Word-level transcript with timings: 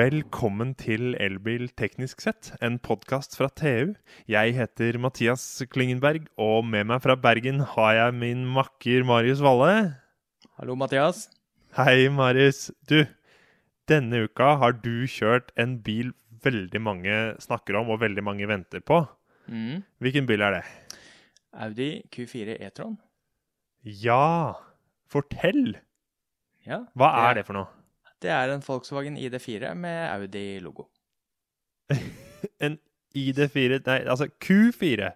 Velkommen 0.00 0.70
til 0.78 1.12
Elbil 1.20 1.66
teknisk 1.76 2.22
sett, 2.24 2.54
en 2.64 2.78
podkast 2.80 3.34
fra 3.36 3.50
TU. 3.52 3.90
Jeg 4.30 4.54
heter 4.56 4.96
Mathias 5.02 5.42
Klingenberg, 5.68 6.28
og 6.40 6.62
med 6.64 6.86
meg 6.88 7.02
fra 7.04 7.16
Bergen 7.20 7.58
har 7.74 7.90
jeg 7.98 8.14
min 8.16 8.46
makker 8.48 9.04
Marius 9.04 9.42
Valle. 9.44 9.98
Hallo, 10.56 10.76
Mathias. 10.78 11.26
Hei, 11.76 12.06
Marius. 12.08 12.70
Du, 12.88 13.02
denne 13.90 14.22
uka 14.24 14.54
har 14.62 14.78
du 14.78 15.04
kjørt 15.10 15.50
en 15.60 15.74
bil 15.84 16.14
veldig 16.46 16.80
mange 16.80 17.18
snakker 17.44 17.82
om, 17.82 17.90
og 17.92 18.00
veldig 18.00 18.24
mange 18.24 18.48
venter 18.48 18.80
på. 18.80 19.02
Mm. 19.52 19.82
Hvilken 20.00 20.30
bil 20.30 20.46
er 20.46 20.60
det? 20.60 20.62
Audi 21.66 21.90
Q4 22.14 22.56
E-tron. 22.56 22.96
Ja, 23.84 24.54
fortell! 25.12 25.76
Ja, 26.64 26.86
Hva 26.96 27.12
er 27.26 27.42
det 27.42 27.46
for 27.50 27.58
noe? 27.58 27.79
Det 28.22 28.30
er 28.34 28.52
en 28.52 28.64
Volkswagen 28.64 29.16
ID4 29.20 29.74
med 29.78 30.00
Audi-logo. 30.14 30.88
En 32.64 32.78
ID4 33.16 33.80
Nei, 33.84 33.98
altså 34.08 34.28
Q4. 34.40 35.10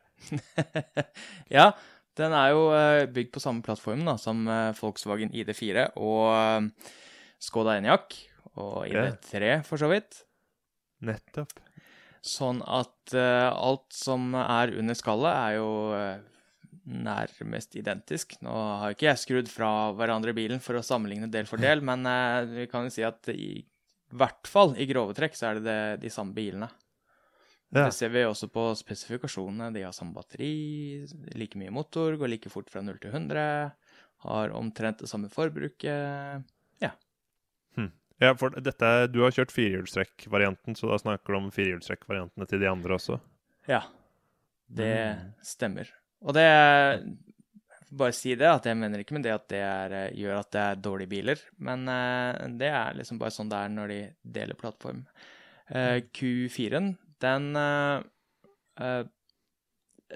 ja, 1.57 1.71
den 2.19 2.35
er 2.37 2.53
jo 2.53 2.67
eh, 2.77 3.05
bygd 3.11 3.33
på 3.35 3.43
samme 3.43 3.65
plattform 3.65 4.05
da, 4.07 4.17
som 4.21 4.43
eh, 4.51 4.73
Volkswagen 4.79 5.33
ID4 5.33 5.87
og 5.97 6.25
eh, 6.35 6.93
Skoda 7.43 7.79
Enyaq 7.81 8.17
og 8.61 8.85
Ja. 8.91 9.07
ID3 9.11 9.55
for 9.67 9.81
så 9.81 9.89
vidt. 9.93 10.23
Nettopp. 11.05 11.57
Sånn 12.25 12.63
at 12.65 13.13
alt 13.13 13.85
som 13.93 14.31
er 14.39 14.71
under 14.79 14.97
skallet, 14.97 15.35
er 15.35 15.57
jo 15.59 15.67
nærmest 16.87 17.77
identisk. 17.77 18.37
Nå 18.45 18.53
har 18.81 18.95
ikke 18.95 19.09
jeg 19.09 19.21
skrudd 19.23 19.49
fra 19.49 19.93
hverandre 19.97 20.35
bilen 20.37 20.61
for 20.61 20.77
å 20.79 20.85
sammenligne 20.85 21.31
del 21.33 21.47
for 21.49 21.57
del, 21.63 21.81
men 21.85 22.05
eh, 22.07 22.45
vi 22.63 22.67
kan 22.71 22.85
jo 22.85 22.93
si 22.95 23.03
at 23.07 23.29
i 23.33 23.65
hvert 24.15 24.47
fall 24.47 24.75
i 24.79 24.87
grove 24.87 25.15
trekk 25.17 25.35
så 25.35 25.51
er 25.53 25.61
det, 25.65 25.79
de 26.05 26.11
samme 26.13 26.35
bilene. 26.37 26.69
Ja. 27.75 27.87
Det 27.89 27.95
ser 27.97 28.13
vi 28.15 28.23
også 28.23 28.47
på 28.55 28.69
spesifikasjonene. 28.79 29.73
De 29.75 29.83
har 29.83 29.93
samme 29.97 30.15
batteri, 30.15 31.07
like 31.35 31.59
mye 31.59 31.73
motor, 31.75 32.15
går 32.21 32.31
like 32.31 32.53
fort 32.53 32.69
fra 32.71 32.85
0 32.85 33.01
til 33.03 33.11
100, 33.11 33.73
har 34.29 34.55
omtrent 34.55 35.01
det 35.03 35.09
samme 35.11 35.33
forbruket. 35.33 36.45
Ja, 38.23 38.31
for 38.39 38.55
dette, 38.63 38.89
Du 39.11 39.25
har 39.25 39.33
kjørt 39.35 39.51
firehjulstrekk-varianten, 39.51 40.77
så 40.79 40.87
da 40.93 40.99
snakker 41.03 41.35
du 41.35 41.39
om 41.41 41.49
firehjulstrekk-variantene 41.51 42.47
til 42.47 42.61
de 42.63 42.69
andre 42.71 42.95
også? 42.95 43.19
Ja, 43.67 43.81
det 44.71 45.17
Mm. 45.19 45.33
stemmer. 45.43 45.91
Og 46.25 46.35
det 46.37 46.49
Bare 47.95 48.11
si 48.17 48.33
det, 48.35 48.49
at 48.49 48.65
jeg 48.67 48.75
mener 48.75 48.99
ikke 49.05 49.15
med 49.15 49.23
det 49.23 49.31
at 49.31 49.45
det 49.53 49.61
er, 49.63 49.93
eh, 49.95 50.15
gjør 50.19 50.41
at 50.41 50.49
det 50.51 50.63
er 50.65 50.79
dårlige 50.83 51.11
biler, 51.13 51.39
men 51.63 51.85
eh, 51.87 52.49
det 52.59 52.67
er 52.75 52.97
liksom 52.99 53.21
bare 53.21 53.31
sånn 53.31 53.53
det 53.53 53.59
er 53.61 53.69
når 53.71 53.93
de 53.93 53.99
deler 54.35 54.59
plattform. 54.59 55.05
Eh, 55.71 56.01
Q4-en, 56.11 56.89
den 57.23 57.47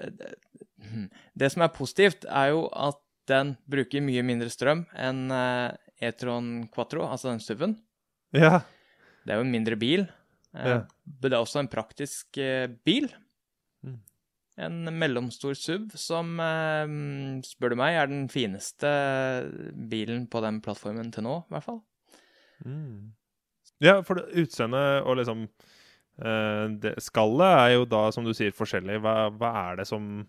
det-. 0.03 1.53
Som 1.53 1.63
er 1.63 1.71
positivt, 1.75 2.27
er 2.27 2.51
jo 2.51 2.65
at 2.75 2.99
den 3.31 3.55
bruker 3.69 4.03
mye 4.03 4.25
mindre 4.27 4.49
strøm 4.51 4.83
enn 4.97 5.31
E-tron 5.31 6.67
Quattro, 6.73 7.05
altså 7.07 7.31
den 7.31 7.39
SUV-en. 7.43 7.77
Ja. 8.35 8.59
Det 9.23 9.33
er 9.33 9.39
jo 9.39 9.47
en 9.47 9.55
mindre 9.55 9.79
bil, 9.79 10.07
Ja. 10.51 10.83
men 11.05 11.21
det 11.21 11.31
er 11.31 11.39
også 11.43 11.59
en 11.63 11.71
praktisk 11.71 12.39
bil. 12.83 13.07
En 14.59 14.81
mellomstor 14.99 15.55
SUV 15.55 15.93
som, 15.99 16.33
eh, 16.43 16.91
spør 17.47 17.73
du 17.73 17.79
meg, 17.79 17.95
er 17.95 18.11
den 18.11 18.27
fineste 18.31 18.89
bilen 19.91 20.27
på 20.27 20.41
den 20.43 20.59
plattformen 20.65 21.13
til 21.15 21.25
nå, 21.27 21.39
i 21.47 21.55
hvert 21.55 21.67
fall. 21.67 21.81
Mm. 22.65 23.13
Ja, 23.79 24.01
for 24.03 24.19
utseendet 24.19 25.07
og 25.07 25.21
liksom 25.21 25.45
eh, 25.47 26.65
det, 26.83 26.97
Skallet 26.99 27.55
er 27.61 27.75
jo 27.77 27.85
da, 27.87 28.09
som 28.11 28.27
du 28.27 28.33
sier, 28.35 28.51
forskjellig. 28.55 28.99
Hva, 29.03 29.29
hva 29.31 29.53
er 29.69 29.79
det 29.79 29.87
som 29.87 30.27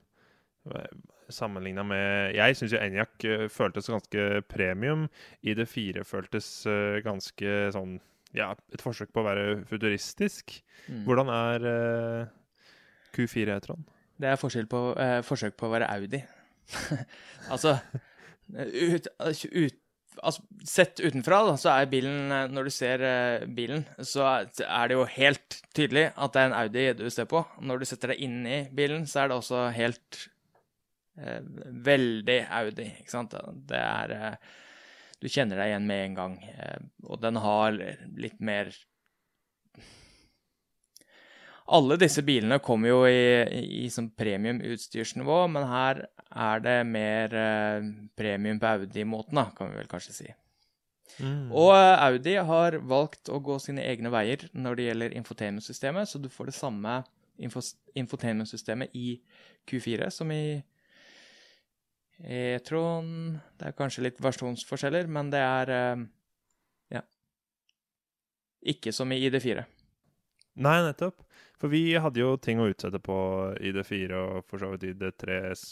Sammenligna 1.30 1.84
med 1.86 2.34
Jeg 2.36 2.56
syns 2.58 2.74
jo 2.74 2.80
eh, 2.80 3.46
føltes 3.48 3.88
ganske 3.88 4.42
premium. 4.50 5.08
ID4 5.46 6.04
føltes 6.04 6.66
eh, 6.66 7.00
ganske 7.06 7.70
sånn 7.74 7.98
Ja, 8.36 8.52
et 8.72 8.82
forsøk 8.82 9.12
på 9.12 9.22
å 9.22 9.26
være 9.26 9.46
futuristisk. 9.66 10.60
Mm. 10.86 11.04
Hvordan 11.06 11.32
er 11.34 11.66
eh, 11.70 12.28
Q4 13.16 13.58
Trond? 13.64 13.88
Det 14.20 14.28
er 14.28 14.40
forskjell 14.40 14.68
på, 14.70 14.80
eh, 15.00 15.20
forsøk 15.26 15.56
på 15.58 15.68
å 15.68 15.74
være 15.74 15.88
Audi. 15.94 16.20
altså, 17.52 17.76
ut, 18.52 19.08
ut, 19.08 19.78
altså 20.20 20.42
Sett 20.68 21.00
utenfra, 21.00 21.40
da, 21.48 21.54
så 21.58 21.72
er 21.72 21.88
bilen 21.90 22.32
eh, 22.34 22.48
Når 22.52 22.68
du 22.68 22.72
ser 22.74 23.04
eh, 23.06 23.46
bilen, 23.48 23.86
så 24.04 24.26
er 24.44 24.90
det 24.90 24.98
jo 24.98 25.06
helt 25.16 25.60
tydelig 25.76 26.10
at 26.12 26.34
det 26.34 26.42
er 26.42 26.50
en 26.50 26.58
Audi 26.58 26.84
du 26.98 27.06
ser 27.12 27.30
på. 27.30 27.42
Når 27.64 27.80
du 27.80 27.88
setter 27.88 28.14
deg 28.14 28.24
inn 28.26 28.42
i 28.44 28.60
bilen, 28.76 29.06
så 29.08 29.24
er 29.24 29.30
det 29.30 29.38
også 29.40 29.64
helt 29.76 30.24
eh, 31.20 31.40
Veldig 31.90 32.40
Audi, 32.60 32.90
ikke 33.00 33.14
sant? 33.14 33.38
Det 33.70 33.80
er 33.80 34.16
eh, 34.18 34.52
Du 35.20 35.28
kjenner 35.28 35.62
deg 35.62 35.72
igjen 35.72 35.88
med 35.88 36.04
en 36.10 36.20
gang. 36.20 36.38
Eh, 36.52 36.78
og 37.08 37.22
den 37.24 37.40
har 37.40 37.80
litt 38.20 38.40
mer 38.44 38.72
alle 41.66 41.96
disse 42.00 42.22
bilene 42.26 42.58
kommer 42.64 42.90
jo 42.90 43.00
i, 43.06 43.24
i, 43.60 43.62
i 43.84 43.90
som 43.92 44.08
premium-utstyrsnivå, 44.16 45.42
men 45.54 45.68
her 45.70 46.04
er 46.30 46.62
det 46.64 46.76
mer 46.86 47.34
eh, 47.34 47.90
premium 48.18 48.60
på 48.62 48.74
Audi-måten, 48.74 49.42
kan 49.56 49.70
vi 49.70 49.80
vel 49.80 49.90
kanskje 49.90 50.16
si. 50.16 50.28
Mm. 51.18 51.50
Og 51.52 51.72
eh, 51.74 52.02
Audi 52.06 52.36
har 52.50 52.78
valgt 52.88 53.30
å 53.32 53.40
gå 53.44 53.58
sine 53.62 53.84
egne 53.86 54.12
veier 54.12 54.46
når 54.52 54.78
det 54.78 54.86
gjelder 54.88 55.16
infotainmentsystemet, 55.20 56.08
så 56.08 56.20
du 56.22 56.30
får 56.32 56.50
det 56.50 56.56
samme 56.58 57.00
info 57.40 57.62
infotainmentsystemet 57.98 58.94
i 58.96 59.16
Q4 59.68 60.10
som 60.14 60.30
i 60.32 60.60
E-tron. 62.20 63.40
Det 63.58 63.70
er 63.70 63.76
kanskje 63.76 64.04
litt 64.06 64.20
versjonsforskjeller, 64.22 65.08
men 65.10 65.32
det 65.32 65.42
er 65.42 65.74
eh, 65.76 66.06
ja. 66.96 67.04
Ikke 68.74 68.92
som 68.92 69.12
i 69.12 69.20
ID4. 69.28 69.64
Nei, 70.58 70.80
nettopp. 70.84 71.22
For 71.60 71.72
vi 71.72 71.84
hadde 72.00 72.22
jo 72.22 72.34
ting 72.40 72.60
å 72.60 72.70
utsette 72.70 72.98
på 73.04 73.18
ID4 73.60 74.16
og 74.16 74.48
for 74.48 74.62
så 74.62 74.72
vidt 74.72 74.88
ID3S 74.90 75.62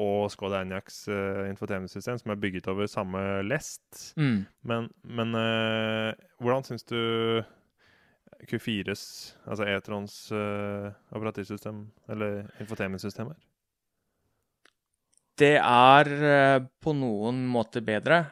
og 0.00 0.30
Skoda 0.32 0.62
Enyaqs 0.64 1.02
uh, 1.12 1.44
infotemesystem, 1.50 2.18
som 2.20 2.32
er 2.32 2.40
bygget 2.40 2.68
over 2.72 2.88
samme 2.88 3.20
lest. 3.44 4.14
Mm. 4.16 4.46
Men, 4.66 4.88
men 5.04 5.36
uh, 5.36 6.12
hvordan 6.40 6.64
syns 6.64 6.86
du 6.88 6.96
Q4s, 8.48 9.02
altså 9.44 9.66
E-trons 9.68 10.16
uh, 10.32 10.88
operativsystem, 11.12 11.84
eller 12.08 12.46
infotemesystem, 12.62 13.34
er? 13.34 13.40
Det 15.40 15.56
er 15.60 16.12
uh, 16.20 16.68
på 16.80 16.94
noen 16.96 17.44
måter 17.50 17.84
bedre. 17.84 18.24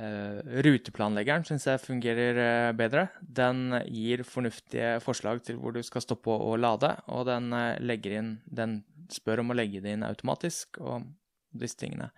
Eh, 0.00 0.60
ruteplanleggeren 0.64 1.44
syns 1.44 1.66
jeg 1.68 1.82
fungerer 1.82 2.38
eh, 2.40 2.72
bedre. 2.76 3.08
Den 3.20 3.74
gir 3.84 4.22
fornuftige 4.24 4.94
forslag 5.04 5.42
til 5.44 5.58
hvor 5.60 5.74
du 5.76 5.82
skal 5.84 6.04
stoppe 6.04 6.32
og 6.32 6.56
lade, 6.62 6.94
og 7.12 7.26
den 7.28 7.52
eh, 7.52 7.98
inn 8.16 8.38
Den 8.46 8.78
spør 9.12 9.42
om 9.42 9.52
å 9.52 9.58
legge 9.58 9.82
det 9.84 9.96
inn 9.96 10.06
automatisk 10.06 10.78
og 10.80 11.04
disse 11.52 11.76
tingene. 11.82 12.08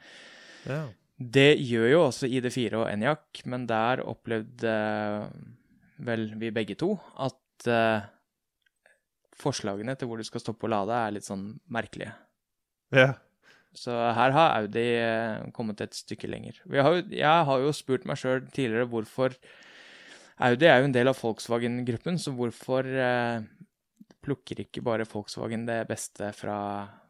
Ja. 0.68 0.84
Det 1.16 1.56
gjør 1.58 1.88
jo 1.88 2.04
også 2.04 2.28
ID4 2.28 2.78
og 2.82 2.88
Enyaq, 2.90 3.42
men 3.50 3.66
der 3.66 4.04
opplevde 4.04 4.74
vel 6.02 6.26
vi 6.38 6.50
begge 6.54 6.76
to 6.76 6.90
at 7.22 7.68
uh, 7.70 8.04
forslagene 9.38 9.94
til 9.96 10.10
hvor 10.10 10.20
du 10.20 10.26
skal 10.26 10.42
stoppe 10.42 10.66
og 10.66 10.74
lade, 10.74 10.98
er 10.98 11.14
litt 11.16 11.28
sånn 11.28 11.46
merkelige. 11.72 12.12
ja. 12.92 13.12
Så 13.76 13.92
her 13.92 14.34
har 14.36 14.56
Audi 14.60 14.86
eh, 15.00 15.44
kommet 15.56 15.80
et 15.80 15.96
stykke 15.96 16.28
lenger. 16.28 16.58
Vi 16.68 16.80
har 16.82 16.98
jo, 16.98 17.04
jeg 17.08 17.46
har 17.48 17.62
jo 17.62 17.72
spurt 17.76 18.04
meg 18.08 18.20
sjøl 18.20 18.42
tidligere 18.52 18.88
hvorfor 18.90 19.36
Audi 20.42 20.66
er 20.68 20.80
jo 20.80 20.88
en 20.88 20.94
del 20.94 21.08
av 21.10 21.18
Volkswagen-gruppen, 21.20 22.18
så 22.20 22.34
hvorfor 22.36 22.88
eh, 22.88 23.44
plukker 24.24 24.64
ikke 24.64 24.82
bare 24.84 25.06
Volkswagen 25.08 25.64
det 25.68 25.82
beste 25.88 26.32
fra, 26.36 26.58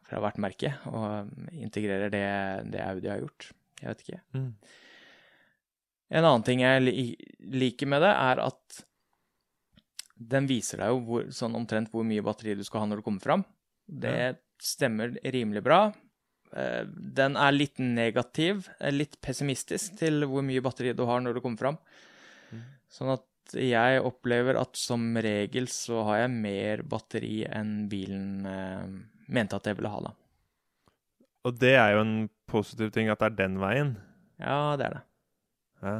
fra 0.07 0.21
hvert 0.23 0.39
merke 0.43 0.75
og 0.91 1.33
integrerer 1.51 2.13
det, 2.13 2.25
det 2.73 2.83
Audi 2.85 3.11
har 3.11 3.21
gjort? 3.23 3.49
Jeg 3.81 3.89
vet 3.89 4.05
ikke. 4.05 4.21
Mm. 4.37 4.49
En 6.13 6.27
annen 6.27 6.45
ting 6.45 6.61
jeg 6.61 6.83
li 6.85 7.05
liker 7.57 7.89
med 7.89 8.03
det, 8.05 8.11
er 8.13 8.41
at 8.43 8.83
den 10.13 10.47
viser 10.47 10.79
deg 10.79 10.93
jo 10.93 11.01
hvor, 11.07 11.25
sånn 11.33 11.57
omtrent 11.57 11.91
hvor 11.91 12.05
mye 12.07 12.23
batteri 12.23 12.55
du 12.55 12.63
skal 12.63 12.83
ha 12.83 12.89
når 12.89 13.01
du 13.01 13.05
kommer 13.07 13.23
fram. 13.23 13.43
Det 13.83 14.37
stemmer 14.63 15.17
rimelig 15.33 15.63
bra. 15.65 15.87
Eh, 16.55 16.85
Den 16.85 17.37
er 17.39 17.55
litt 17.55 17.79
negativ, 17.81 18.67
eh, 18.79 18.93
litt 18.93 19.19
pessimistisk 19.21 19.97
til 19.99 20.25
hvor 20.29 20.45
mye 20.45 20.63
batteri 20.63 20.93
du 20.93 21.05
har 21.09 21.21
når 21.21 21.37
du 21.37 21.43
kommer 21.43 21.61
fram. 21.61 21.77
Mm. 22.51 22.65
Sånn 22.93 23.13
at 23.15 23.55
jeg 23.59 24.01
opplever 24.05 24.57
at 24.59 24.77
som 24.79 25.01
regel 25.17 25.67
så 25.71 26.03
har 26.07 26.23
jeg 26.23 26.35
mer 26.35 26.83
batteri 26.87 27.43
enn 27.45 27.87
bilen 27.91 28.45
eh, 28.49 28.85
mente 29.33 29.57
at 29.57 29.67
jeg 29.69 29.79
ville 29.79 29.91
ha, 29.91 30.01
da. 30.09 30.13
Og 31.43 31.57
det 31.59 31.73
er 31.75 31.95
jo 31.95 32.03
en 32.05 32.15
positiv 32.47 32.93
ting 32.95 33.09
at 33.11 33.19
det 33.19 33.33
er 33.33 33.39
den 33.41 33.59
veien. 33.61 33.97
Ja, 34.39 34.75
det 34.79 34.87
er 34.87 34.97
det. 34.97 35.03
Ja. 35.83 35.97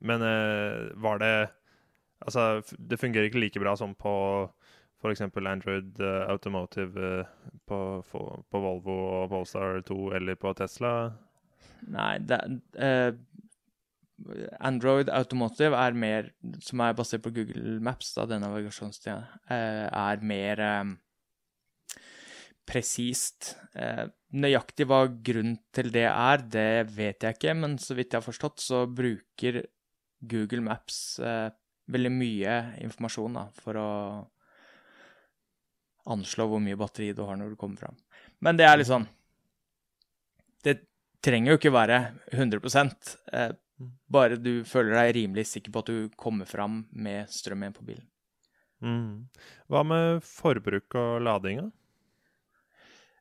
Men 0.00 0.22
eh, 0.26 0.90
var 0.98 1.22
det 1.22 1.32
Altså, 2.18 2.64
det 2.74 2.98
fungerer 2.98 3.28
ikke 3.28 3.38
like 3.38 3.60
bra 3.62 3.76
som 3.78 3.92
på 3.94 4.12
f.eks. 4.98 5.22
Android 5.22 6.00
eh, 6.00 6.24
Automotive 6.30 7.08
eh, 7.20 7.32
på, 7.68 7.80
på, 8.10 8.60
Volvo 8.62 8.98
og 9.22 9.30
Polestar 9.30 9.82
2 9.86 9.98
eller 10.18 10.38
på 10.40 10.52
Tesla. 10.58 10.92
Nei, 11.86 12.16
det, 12.26 12.40
eh, 12.82 13.12
Android 14.60 15.10
Automotive 15.14 15.78
er 15.78 15.94
mer, 15.94 16.30
som 16.64 16.82
er 16.82 16.96
basert 16.98 17.22
på 17.22 17.32
Google 17.36 17.78
Maps, 17.84 18.10
da, 18.16 18.26
denne 18.26 18.48
navigasjonstida, 18.48 19.18
eh, 19.46 19.84
er 19.86 20.24
mer 20.26 20.62
eh, 20.64 22.00
presist. 22.68 23.54
Eh, 23.78 24.08
nøyaktig 24.34 24.88
hva 24.90 25.04
grunnen 25.08 25.60
til 25.74 25.92
det 25.94 26.08
er, 26.10 26.42
det 26.42 26.70
vet 26.96 27.22
jeg 27.24 27.38
ikke, 27.38 27.54
men 27.62 27.78
så 27.80 27.94
vidt 27.96 28.12
jeg 28.12 28.20
har 28.20 28.26
forstått, 28.26 28.64
så 28.64 28.82
bruker 28.90 29.62
Google 30.18 30.64
Maps 30.66 31.20
veldig 31.88 32.10
mye 32.10 32.54
informasjon 32.82 33.36
da, 33.38 33.44
for 33.62 33.78
å 33.78 33.90
anslå 36.14 36.46
hvor 36.50 36.62
mye 36.62 36.78
batteri 36.78 37.12
du 37.16 37.22
har 37.28 37.38
når 37.38 37.54
du 37.54 37.60
kommer 37.60 37.80
fram. 37.80 37.96
Men 38.44 38.58
det 38.58 38.66
er 38.68 38.78
litt 38.78 38.90
sånn 38.90 39.06
Det 40.64 40.78
trenger 41.24 41.52
jo 41.54 41.58
ikke 41.60 41.74
være 41.74 41.98
100 42.32 42.60
eh, 43.32 43.50
bare 44.10 44.38
du 44.42 44.64
føler 44.66 44.96
deg 44.96 45.14
rimelig 45.16 45.48
sikker 45.52 45.74
på 45.74 45.82
at 45.82 45.90
du 45.90 46.14
kommer 46.18 46.48
fram 46.48 46.84
med 46.90 47.30
strøm 47.30 47.62
igjen 47.62 47.76
på 47.76 47.86
bilen. 47.86 48.06
Mm. 48.82 49.26
Hva 49.70 49.82
med 49.86 50.22
forbruk 50.26 50.94
og 50.98 51.20
lading, 51.26 51.62
da? 51.66 51.70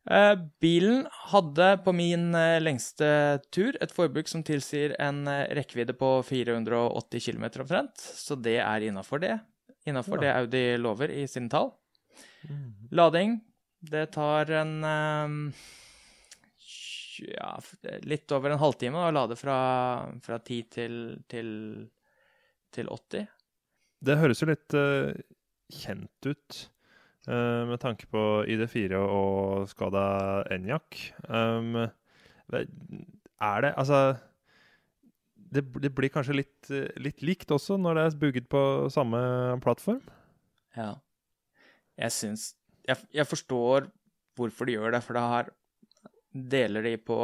Eh, 0.07 0.35
bilen 0.63 1.01
hadde 1.33 1.71
på 1.83 1.91
min 1.91 2.29
eh, 2.37 2.61
lengste 2.63 3.07
tur 3.51 3.75
et 3.83 3.91
forbruk 3.91 4.29
som 4.31 4.43
tilsier 4.45 4.93
en 5.03 5.25
eh, 5.27 5.49
rekkevidde 5.57 5.97
på 5.99 6.11
480 6.23 7.25
km 7.25 7.49
omtrent, 7.65 7.99
så 7.99 8.37
det 8.39 8.61
er 8.63 8.85
innafor 8.87 9.19
det. 9.19 9.35
Innafor 9.87 10.21
Ja. 10.21 10.21
det 10.21 10.31
Audi 10.37 10.63
lover 10.79 11.11
i 11.11 11.25
sine 11.27 11.51
tall. 11.51 11.73
Mm. 12.45 12.71
Lading, 12.91 13.39
det 13.79 14.05
tar 14.15 14.51
en 14.59 14.73
eh, 14.83 15.65
ja, 17.25 17.51
litt 18.03 18.31
over 18.35 18.53
en 18.53 18.61
halvtime 18.61 19.01
å 19.01 19.13
lade 19.13 19.37
fra, 19.39 19.57
fra 20.23 20.39
10 20.39 20.69
til, 20.73 20.97
til, 21.29 21.49
til 22.73 22.91
80. 22.93 23.27
Det 24.07 24.17
høres 24.19 24.41
jo 24.43 24.49
litt 24.49 24.77
uh, 24.77 25.09
kjent 25.73 26.29
ut 26.29 26.59
uh, 27.29 27.65
med 27.69 27.79
tanke 27.81 28.09
på 28.11 28.23
ID4 28.45 28.99
og 29.01 29.65
Skada 29.71 30.07
Enyaq. 30.53 30.99
Um, 31.25 31.87
er 32.47 33.63
det 33.65 33.73
Altså 33.73 34.17
det, 35.47 35.63
det 35.81 35.91
blir 35.95 36.11
kanskje 36.11 36.37
litt, 36.41 36.69
litt 36.99 37.21
likt 37.23 37.51
også 37.55 37.77
når 37.79 37.97
det 37.97 38.05
er 38.05 38.15
bugget 38.21 38.47
på 38.51 38.61
samme 38.91 39.19
plattform? 39.63 40.01
Ja. 40.75 40.93
Jeg 41.97 42.13
syns 42.13 42.51
jeg, 42.87 43.01
jeg 43.11 43.27
forstår 43.27 43.89
hvorfor 44.37 44.67
de 44.67 44.77
gjør 44.77 44.93
det, 44.95 45.01
for 45.03 45.17
da 45.17 45.23
har 45.33 45.49
deler 46.31 46.85
de 46.85 46.93
på 47.01 47.17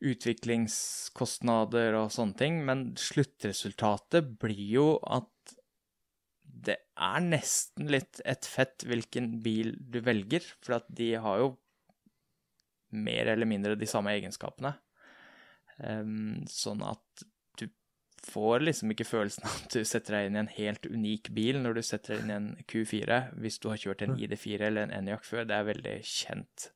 utviklingskostnader 0.00 1.96
og 1.98 2.12
sånne 2.14 2.38
ting, 2.40 2.60
men 2.64 2.92
sluttresultatet 2.96 4.30
blir 4.40 4.62
jo 4.78 4.86
at 5.04 5.28
det 6.60 6.76
er 7.00 7.24
nesten 7.24 7.88
litt 7.92 8.20
et 8.28 8.46
fett 8.48 8.84
hvilken 8.88 9.38
bil 9.44 9.74
du 9.80 10.00
velger, 10.04 10.44
for 10.64 10.78
at 10.80 10.88
de 10.96 11.12
har 11.20 11.40
jo 11.42 11.50
mer 12.96 13.32
eller 13.34 13.48
mindre 13.48 13.76
de 13.78 13.88
samme 13.88 14.12
egenskapene. 14.16 14.72
Um, 15.80 16.42
sånn 16.50 16.82
at 16.84 17.24
får 18.26 18.66
liksom 18.66 18.92
ikke 18.92 19.06
følelsen 19.08 19.46
av 19.48 19.54
at 19.62 19.76
du 19.76 19.84
setter 19.88 20.16
deg 20.16 20.28
inn 20.28 20.36
i 20.36 20.42
en 20.42 20.52
helt 20.56 20.86
unik 20.86 21.30
bil 21.36 21.60
når 21.62 21.78
du 21.78 21.82
setter 21.86 22.14
deg 22.14 22.24
inn 22.24 22.32
i 22.32 22.36
en 22.36 22.50
Q4, 22.68 23.20
hvis 23.40 23.60
du 23.62 23.70
har 23.72 23.80
kjørt 23.80 24.04
en 24.04 24.18
ID4 24.18 24.68
eller 24.68 24.86
en 24.86 24.92
Enyaq 24.98 25.24
før. 25.26 25.46
Det 25.48 25.56
er 25.56 25.70
veldig 25.70 25.96
kjent. 26.06 26.68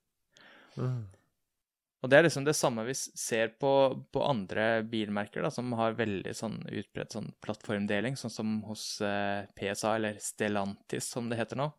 Og 2.04 2.10
det 2.12 2.18
er 2.18 2.26
liksom 2.26 2.44
det 2.44 2.56
samme 2.56 2.84
vi 2.84 2.94
ser 2.96 3.54
på, 3.60 3.70
på 4.12 4.24
andre 4.26 4.82
bilmerker, 4.84 5.40
da, 5.44 5.48
som 5.52 5.72
har 5.78 5.96
veldig 5.96 6.34
sånn 6.36 6.58
utbredt 6.68 7.16
sånn 7.16 7.30
plattformdeling, 7.44 8.18
sånn 8.20 8.34
som 8.34 8.58
hos 8.68 9.00
eh, 9.00 9.46
PSA, 9.56 9.94
eller 9.96 10.18
Stellantis, 10.20 11.08
som 11.08 11.30
det 11.30 11.38
heter 11.40 11.62
nå. 11.62 11.70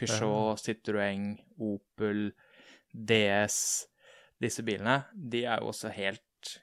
Peugeot, 0.00 0.60
Citroën, 0.60 1.28
Opel, 1.60 2.30
DS. 2.92 3.58
Disse 4.40 4.64
bilene, 4.64 5.02
de 5.12 5.44
er 5.44 5.60
jo 5.60 5.72
også 5.72 5.92
helt 5.92 6.56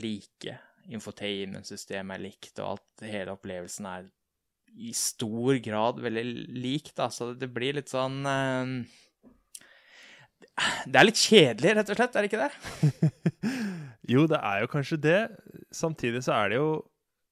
like. 0.00 0.58
Infotainment-systemet 0.88 2.16
er 2.16 2.24
likt, 2.24 2.54
og 2.58 2.76
alt, 2.76 3.04
hele 3.04 3.36
opplevelsen 3.36 3.88
er 3.90 4.08
i 4.70 4.92
stor 4.94 5.58
grad 5.64 6.00
veldig 6.00 6.24
lik, 6.56 6.92
da, 6.96 7.08
så 7.12 7.32
det 7.34 7.50
blir 7.52 7.76
litt 7.76 7.90
sånn 7.90 8.20
eh, 8.30 8.74
det 10.90 11.00
er 11.00 11.06
litt 11.06 11.20
kjedelig, 11.20 11.74
rett 11.76 11.92
og 11.92 11.98
slett, 11.98 12.16
er 12.16 12.26
det 12.26 12.30
ikke 12.30 12.46
det? 12.46 13.20
jo, 14.14 14.26
det 14.30 14.40
er 14.40 14.64
jo 14.64 14.70
kanskje 14.72 14.98
det. 15.00 15.20
Samtidig 15.74 16.24
så 16.26 16.36
er 16.36 16.52
det 16.52 16.60
jo 16.60 16.70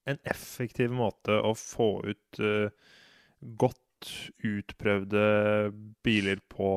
en 0.08 0.20
effektiv 0.28 0.94
måte 0.96 1.36
å 1.44 1.52
få 1.58 1.90
ut 2.06 2.40
uh, 2.40 2.70
godt 3.60 3.84
utprøvde 4.46 5.22
biler 6.06 6.40
på 6.52 6.70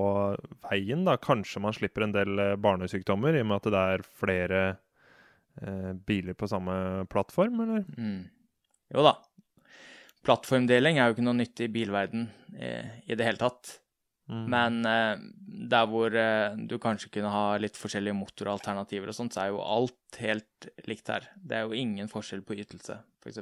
veien, 0.66 1.06
da. 1.06 1.20
Kanskje 1.22 1.62
man 1.64 1.76
slipper 1.78 2.08
en 2.08 2.16
del 2.16 2.40
eh, 2.42 2.56
barnesykdommer, 2.58 3.38
i 3.38 3.44
og 3.44 3.52
med 3.52 3.60
at 3.60 3.70
det 3.76 3.84
er 3.94 4.06
flere 4.24 4.62
eh, 5.62 5.92
biler 6.08 6.38
på 6.38 6.50
samme 6.50 7.06
plattform, 7.12 7.60
eller? 7.66 7.86
Mm. 7.98 8.24
Jo 8.96 9.06
da. 9.08 9.16
Plattformdeling 10.26 11.00
er 11.00 11.10
jo 11.10 11.16
ikke 11.16 11.26
noe 11.26 11.40
nytt 11.40 11.64
i 11.66 11.70
bilverden 11.74 12.28
eh, 12.58 13.00
i 13.08 13.18
det 13.18 13.26
hele 13.26 13.42
tatt. 13.42 13.78
Mm. 14.32 14.44
Men 14.54 14.78
eh, 14.88 15.24
der 15.72 15.88
hvor 15.92 16.14
eh, 16.16 16.58
du 16.70 16.78
kanskje 16.82 17.10
kunne 17.16 17.32
ha 17.34 17.58
litt 17.60 17.80
forskjellige 17.80 18.16
motoralternativer 18.16 19.12
og 19.12 19.18
sånt, 19.18 19.36
så 19.36 19.46
er 19.46 19.52
jo 19.52 19.64
alt 19.66 20.22
helt 20.22 20.70
likt 20.88 21.12
her. 21.12 21.28
Det 21.36 21.58
er 21.58 21.66
jo 21.66 21.78
ingen 21.78 22.12
forskjell 22.12 22.46
på 22.46 22.60
ytelse, 22.62 23.02
f.eks. 23.24 23.42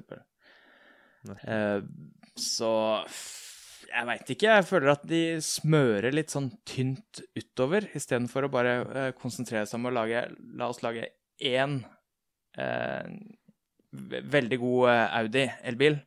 Eh, 1.44 1.82
så 2.40 2.74
jeg 3.90 4.08
veit 4.08 4.34
ikke. 4.34 4.56
Jeg 4.56 4.68
føler 4.70 4.94
at 4.94 5.06
de 5.10 5.22
smører 5.44 6.14
litt 6.16 6.34
sånn 6.34 6.52
tynt 6.68 7.24
utover, 7.38 7.90
istedenfor 7.98 8.48
å 8.48 8.54
bare 8.54 8.76
eh, 8.88 9.12
konsentrere 9.18 9.68
seg 9.70 9.82
om 9.82 9.90
å 9.90 9.96
lage 10.00 10.28
La 10.58 10.70
oss 10.72 10.84
lage 10.86 11.10
én 11.40 11.82
veldig 13.92 14.60
god 14.60 14.90
eh, 14.90 15.06
Audi 15.20 15.46
elbil. 15.64 16.00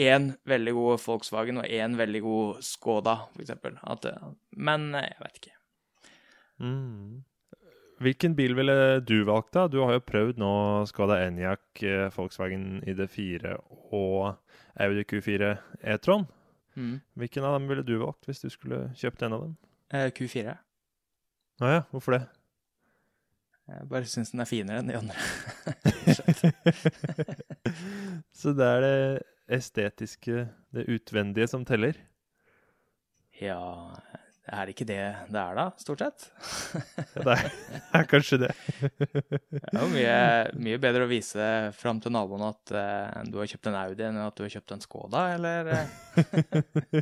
Én 0.00 0.30
veldig 0.46 0.74
god 0.76 1.00
Volkswagen 1.02 1.58
og 1.60 1.66
én 1.66 1.96
veldig 1.98 2.20
god 2.22 2.60
Skoda, 2.64 3.16
eksempel. 3.40 3.76
Eh, 3.82 4.28
men 4.56 4.94
eh, 4.94 5.08
jeg 5.10 5.24
vet 5.24 5.40
ikke. 5.40 5.56
Mm. 6.60 7.24
Hvilken 8.00 8.34
bil 8.36 8.54
ville 8.56 9.00
du 9.04 9.24
valgt, 9.28 9.52
da? 9.52 9.66
Du 9.68 9.82
har 9.82 9.92
jo 9.92 10.04
prøvd 10.06 10.38
nå 10.40 10.52
Skoda 10.88 11.18
Enyaq, 11.26 11.82
eh, 11.84 12.08
Volkswagen 12.14 12.80
ID4 12.88 13.56
og 13.92 14.36
Audi 14.80 15.04
Q4 15.04 15.56
E-tron. 15.82 16.26
Mm. 16.78 17.00
Hvilken 17.18 17.44
av 17.44 17.58
dem 17.58 17.68
ville 17.68 17.84
du 17.84 17.98
valgt 18.00 18.30
hvis 18.30 18.40
du 18.44 18.48
skulle 18.52 18.86
kjøpt 18.96 19.26
en 19.26 19.36
av 19.36 19.44
dem? 19.44 19.56
Eh, 19.92 20.08
Q4. 20.14 20.54
Å 21.60 21.74
ja, 21.74 21.82
hvorfor 21.90 22.16
det? 22.16 22.22
Jeg 23.70 23.88
bare 23.90 24.08
syns 24.10 24.32
den 24.34 24.42
er 24.42 24.50
finere 24.50 24.82
enn 24.82 24.90
de 24.90 24.98
andre. 24.98 25.16
Så 28.40 28.54
det 28.58 28.66
er 28.66 28.84
det 28.84 28.96
estetiske, 29.60 30.46
det 30.74 30.88
utvendige, 30.90 31.48
som 31.50 31.64
teller? 31.66 31.98
ja, 33.40 33.96
er 34.50 34.66
det 34.66 34.74
ikke 34.74 34.86
det 34.88 35.00
det 35.30 35.40
er, 35.40 35.56
da, 35.56 35.66
stort 35.80 36.02
sett? 36.02 36.26
Ja, 37.14 37.24
det 37.24 37.36
er, 37.36 37.58
er 38.00 38.06
kanskje 38.10 38.40
det. 38.44 38.50
Det 38.80 39.60
er 39.72 39.80
jo 39.80 39.90
mye, 39.94 40.16
mye 40.66 40.80
bedre 40.82 41.06
å 41.06 41.10
vise 41.10 41.46
fram 41.76 42.00
til 42.02 42.14
naboen 42.14 42.44
at 42.50 42.74
uh, 42.74 43.20
du 43.30 43.38
har 43.40 43.50
kjøpt 43.50 43.70
en 43.70 43.78
Audi, 43.80 44.06
enn 44.06 44.20
at 44.24 44.36
du 44.36 44.44
har 44.44 44.54
kjøpt 44.56 44.76
en 44.76 44.84
Skoda, 44.84 45.26
eller 45.36 45.72
eh, 45.76 45.86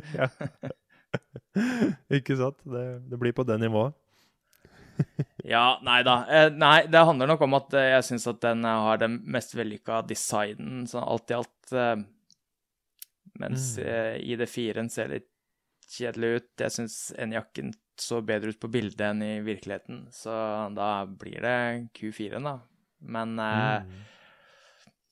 ja. 0.19 0.29
Ikke 2.19 2.37
sant? 2.39 2.59
Det, 2.63 2.85
det 3.09 3.19
blir 3.19 3.35
på 3.35 3.47
det 3.47 3.59
nivået. 3.61 3.97
Ja, 5.49 5.79
nei 5.81 6.01
da. 6.05 6.17
Eh, 6.29 6.49
nei, 6.53 6.83
det 6.91 6.99
handler 7.07 7.29
nok 7.31 7.41
om 7.47 7.55
at 7.57 7.73
eh, 7.73 7.87
jeg 7.95 8.03
syns 8.09 8.27
at 8.29 8.41
den 8.43 8.65
eh, 8.67 8.81
har 8.85 8.99
den 9.01 9.15
mest 9.33 9.55
vellykka 9.57 10.01
designen, 10.05 10.83
sånn 10.91 11.05
alt 11.07 11.31
i 11.31 11.37
alt. 11.37 11.71
Eh, 11.73 11.95
mens 13.39 13.69
Mm. 13.79 13.85
eh, 13.87 14.17
ID4-en 14.35 14.89
ser 14.91 15.07
litt 15.15 15.29
kjedelig 15.89 16.33
ut. 16.41 16.49
Jeg 16.59 16.75
syns 16.75 16.97
jakken 17.17 17.71
så 17.99 18.19
bedre 18.23 18.51
ut 18.53 18.59
på 18.61 18.69
bildet 18.71 19.01
enn 19.09 19.23
i 19.25 19.31
virkeligheten, 19.43 20.05
så 20.13 20.35
da 20.75 21.05
blir 21.07 21.41
det 21.43 21.55
Q4-en, 21.97 22.43
da. 22.51 22.57
Men 23.01 23.39
eh, 23.39 23.81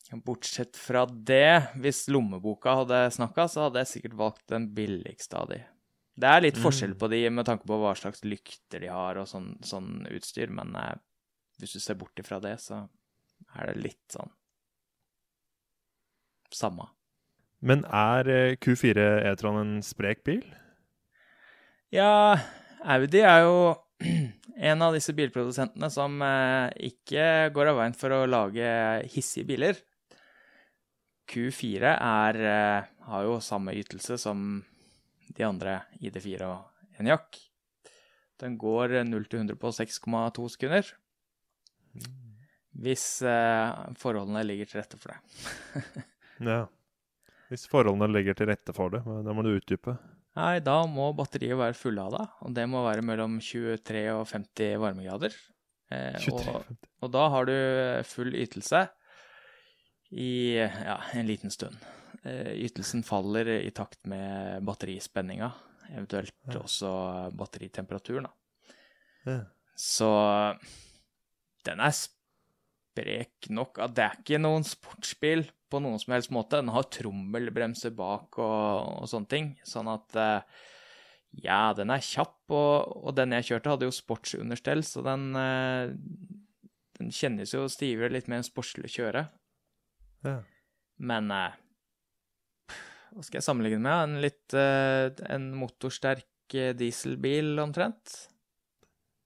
Mm. 0.07 0.21
Bortsett 0.23 0.77
fra 0.79 1.01
det, 1.05 1.73
hvis 1.83 2.05
lommeboka 2.07 2.77
hadde 2.79 2.99
snakka, 3.11 3.43
så 3.51 3.65
hadde 3.65 3.81
jeg 3.81 3.89
sikkert 3.91 4.13
valgt 4.15 4.45
den 4.53 4.69
billigste 4.75 5.35
av 5.35 5.49
de. 5.51 5.57
Det 6.17 6.29
er 6.29 6.41
litt 6.41 6.57
Mm. 6.57 6.63
forskjell 6.63 6.95
på 6.97 7.09
de 7.11 7.29
med 7.29 7.45
tanke 7.45 7.67
på 7.69 7.77
hva 7.77 7.93
slags 7.95 8.23
lykter 8.25 8.81
de 8.81 8.87
har 8.89 9.17
og 9.21 9.27
sånn, 9.29 9.51
sånn 9.61 10.07
utstyr, 10.09 10.49
men 10.49 10.75
eh, 10.75 10.95
hvis 11.59 11.73
du 11.77 11.79
ser 11.79 11.95
bort 11.99 12.17
ifra 12.17 12.39
det, 12.41 12.55
så 12.59 12.87
er 13.55 13.67
det 13.69 13.83
litt 13.83 14.07
sånn 14.15 14.31
samme. 16.53 16.87
Men 17.61 17.83
er 17.85 18.29
eh, 18.29 18.55
Q4 18.61 19.03
E-tron 19.31 19.59
en 19.61 19.75
sprek 19.85 20.23
bil? 20.27 20.43
Ja, 21.93 22.37
Audi 22.83 23.21
er 23.21 23.43
jo 23.45 23.75
en 24.57 24.81
av 24.85 24.93
disse 24.95 25.13
bilprodusentene 25.17 25.89
som 25.93 26.21
eh, 26.25 26.69
ikke 26.91 27.51
går 27.55 27.71
av 27.71 27.79
veien 27.81 27.97
for 27.97 28.13
å 28.15 28.23
lage 28.29 28.67
hissige 29.13 29.47
biler. 29.49 29.77
Q4 31.27 31.93
er, 31.97 32.41
eh, 32.41 32.89
har 33.09 33.23
jo 33.27 33.39
samme 33.43 33.73
ytelse 33.75 34.17
som 34.21 34.63
de 35.35 35.45
andre 35.47 35.81
ID4 35.99 36.47
og 36.47 37.01
Enyaq. 37.01 37.39
Den 38.41 38.57
går 38.61 38.99
0 39.07 39.25
til 39.25 39.41
100 39.41 39.59
på 39.59 39.71
6,2 39.73 40.47
sekunder. 40.53 40.89
Hvis 42.77 43.05
eh, 43.25 43.93
forholdene 43.97 44.43
ligger 44.45 44.69
til 44.69 44.81
rette 44.83 45.01
for 45.01 45.13
det. 45.13 46.03
Ja. 46.37 46.67
Hvis 47.49 47.63
forholdene 47.65 48.11
ligger 48.11 48.35
til 48.37 48.45
rette 48.51 48.73
for 48.77 48.93
det. 48.93 48.99
Da 49.01 49.33
må 49.33 49.41
du 49.41 49.55
utdype. 49.55 49.95
Nei, 50.37 50.59
da 50.61 50.75
må 50.85 51.07
batteriet 51.17 51.57
være 51.57 51.73
fullada, 51.73 52.27
og 52.45 52.53
det 52.53 52.67
må 52.69 52.83
være 52.85 53.01
mellom 53.01 53.39
23 53.41 54.03
og 54.13 54.27
50 54.29 54.77
varmegrader. 54.83 55.33
Eh, 55.89 56.19
23, 56.21 56.53
og, 56.53 56.85
og 57.01 57.13
da 57.15 57.23
har 57.33 57.49
du 57.49 57.55
full 58.05 58.37
ytelse 58.37 58.83
i 60.13 60.29
ja, 60.59 60.99
en 61.17 61.25
liten 61.25 61.49
stund. 61.49 61.81
Eh, 62.27 62.51
ytelsen 62.67 63.03
faller 63.07 63.47
i 63.61 63.71
takt 63.75 64.03
med 64.09 64.63
batterispenninga, 64.67 65.51
eventuelt 65.93 66.33
Ja. 66.51 66.59
også 66.59 66.91
batteritemperaturen. 67.37 68.27
Ja. 69.27 69.41
Så 69.77 70.09
den 71.67 71.79
er 71.79 71.93
sprek 71.95 73.49
nok. 73.49 73.77
Det 73.93 74.03
er 74.03 74.17
ikke 74.17 74.39
noen 74.41 74.65
sportsbil 74.65 75.45
på 75.69 75.81
noen 75.83 75.99
som 75.99 76.13
helst 76.15 76.31
måte. 76.33 76.59
Den 76.61 76.71
har 76.73 76.87
trommelbremser 76.89 77.93
bak 77.95 78.39
og, 78.39 79.03
og 79.03 79.07
sånne 79.11 79.29
ting. 79.29 79.49
Sånn 79.67 79.89
at 79.91 80.15
eh, 80.15 80.41
ja, 81.43 81.73
den 81.77 81.91
er 81.93 82.01
kjapp. 82.03 82.39
Og, 82.49 83.05
og 83.05 83.15
den 83.15 83.35
jeg 83.37 83.49
kjørte, 83.51 83.73
hadde 83.75 83.89
jo 83.89 83.95
sportsunderstell, 83.95 84.83
så 84.87 85.03
den, 85.05 85.29
eh, 85.35 85.93
den 86.97 87.11
kjennes 87.13 87.53
jo 87.53 87.67
stivere, 87.69 88.09
litt 88.15 88.29
mer 88.31 88.41
sportslig 88.47 88.89
å 88.89 88.95
kjøre. 88.95 89.25
Ja. 90.25 90.37
Men 90.97 91.29
eh, 91.35 91.57
hva 93.13 93.23
skal 93.25 93.39
jeg 93.39 93.45
sammenligne 93.45 93.81
med? 93.83 93.97
En 94.03 94.23
litt 94.23 94.55
eh, 94.57 95.07
en 95.31 95.49
motorsterk 95.57 96.55
eh, 96.57 96.73
dieselbil, 96.77 97.55
omtrent. 97.63 98.15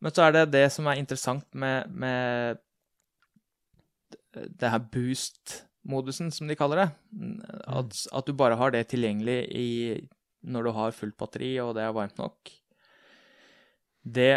Men 0.02 0.14
så 0.16 0.28
er 0.28 0.36
det 0.36 0.54
det 0.56 0.68
som 0.74 0.88
er 0.90 1.02
interessant 1.02 1.46
med, 1.54 1.90
med 1.90 2.62
det 4.34 4.72
her 4.74 4.82
boost-modusen, 4.94 6.32
som 6.34 6.50
de 6.50 6.58
kaller 6.58 6.82
det. 6.82 6.88
At, 7.70 8.00
at 8.10 8.26
du 8.26 8.34
bare 8.38 8.58
har 8.58 8.74
det 8.74 8.88
tilgjengelig 8.94 9.40
i, 9.54 9.70
når 10.42 10.66
du 10.66 10.72
har 10.78 10.98
fullt 10.98 11.18
batteri 11.22 11.54
og 11.62 11.76
det 11.78 11.86
er 11.86 11.94
varmt 11.98 12.18
nok. 12.22 12.54
Det 14.02 14.34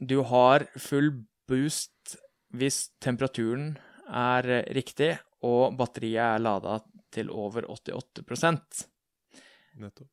Du 0.00 0.22
har 0.26 0.64
full 0.80 1.10
boost 1.48 2.16
hvis 2.56 2.90
temperaturen 3.00 3.76
er 4.08 4.64
riktig 4.74 5.14
og 5.44 5.76
batteriet 5.76 6.24
er 6.24 6.42
lada 6.42 6.78
til 7.14 7.30
over 7.32 7.66
88 7.70 8.84
Nettopp. 9.80 10.10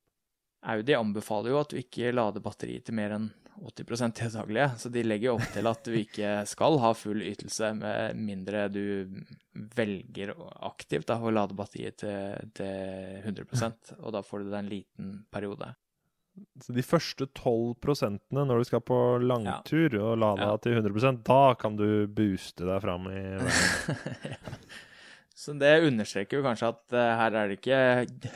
Audi 0.72 0.94
anbefaler 0.94 1.50
jo 1.56 1.60
at 1.64 1.72
du 1.74 1.80
ikke 1.82 2.12
lader 2.14 2.44
batteriet 2.46 2.86
til 2.86 2.94
mer 2.98 3.16
enn 3.16 3.32
80 3.62 4.14
til 4.18 4.30
daglige, 4.34 4.68
så 4.80 4.90
de 4.94 5.02
legger 5.04 5.32
jo 5.32 5.34
opp 5.40 5.48
til 5.54 5.68
at 5.70 5.82
du 5.86 5.96
ikke 5.98 6.30
skal 6.50 6.78
ha 6.82 6.92
full 6.98 7.22
ytelse 7.26 7.72
med 7.78 8.16
mindre 8.18 8.68
du 8.74 8.82
velger 9.76 10.32
aktivt 10.66 11.10
da, 11.10 11.18
å 11.22 11.34
lade 11.34 11.58
batteriet 11.58 11.98
til, 12.02 12.52
til 12.58 13.26
100% 13.26 13.96
og 14.00 14.14
da 14.16 14.22
får 14.26 14.46
du 14.46 14.52
det 14.54 14.60
en 14.62 14.72
liten 14.72 15.12
periode. 15.34 15.74
Så 16.64 16.72
de 16.78 16.86
første 16.86 17.28
12 17.36 17.76
prosentene 17.84 18.46
når 18.48 18.62
du 18.64 18.70
skal 18.70 18.86
på 18.88 18.98
langtur 19.26 19.98
og 20.00 20.14
lade 20.22 20.46
Ja. 20.48 20.56
til 20.64 20.78
100% 20.80 21.26
da 21.28 21.42
kan 21.60 21.76
du 21.78 22.08
booste 22.08 22.66
deg 22.70 22.80
fram 22.86 23.10
i 23.12 23.20
verden. 23.42 24.00
Så 25.42 25.56
det 25.58 25.72
understreker 25.88 26.38
jo 26.38 26.46
kanskje 26.46 26.68
at 26.70 26.94
eh, 26.94 27.12
her 27.18 27.38
er 27.40 27.50
det 27.50 27.56
ikke 27.58 27.78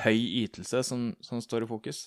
høy 0.07 0.21
ytelse 0.45 0.81
som, 0.87 1.11
som 1.21 1.41
står 1.43 1.65
i 1.65 1.69
fokus. 1.69 1.99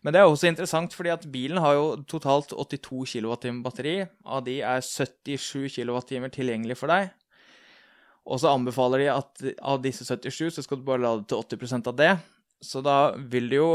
Men 0.00 0.14
det 0.14 0.22
er 0.22 0.30
også 0.30 0.48
interessant, 0.48 0.94
fordi 0.96 1.12
at 1.12 1.26
bilen 1.32 1.60
har 1.60 1.74
jo 1.76 1.90
totalt 2.08 2.54
82 2.56 3.02
kWt 3.18 3.50
batteri. 3.66 3.98
Av 4.24 4.40
de 4.46 4.62
er 4.64 4.80
77 4.80 5.66
kWt 5.76 6.14
tilgjengelig 6.38 6.78
for 6.80 6.92
deg. 6.92 7.10
Og 8.26 8.40
så 8.42 8.54
anbefaler 8.56 9.04
de 9.04 9.10
at 9.12 9.44
av 9.60 9.82
disse 9.84 10.06
77 10.08 10.56
så 10.56 10.64
skal 10.64 10.80
du 10.80 10.88
bare 10.88 11.04
lade 11.04 11.28
til 11.28 11.44
80% 11.44 11.92
av 11.92 11.98
det. 12.00 12.14
Så 12.64 12.80
da 12.80 13.12
vil 13.12 13.50
du 13.52 13.58
jo 13.58 13.68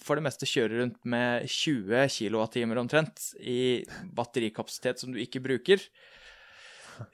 for 0.00 0.16
det 0.16 0.24
meste 0.24 0.48
kjøre 0.48 0.80
rundt 0.80 0.96
med 1.04 1.44
20 1.44 2.08
kWt 2.08 2.56
omtrent 2.80 3.28
i 3.38 3.84
batterikapasitet 4.16 5.02
som 5.02 5.12
du 5.12 5.20
ikke 5.20 5.42
bruker. 5.44 5.84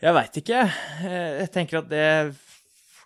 Jeg 0.02 0.14
veit 0.14 0.38
ikke. 0.40 0.62
Eh, 1.02 1.42
Jeg 1.42 1.50
tenker 1.54 1.82
at 1.82 1.90
det 1.90 2.06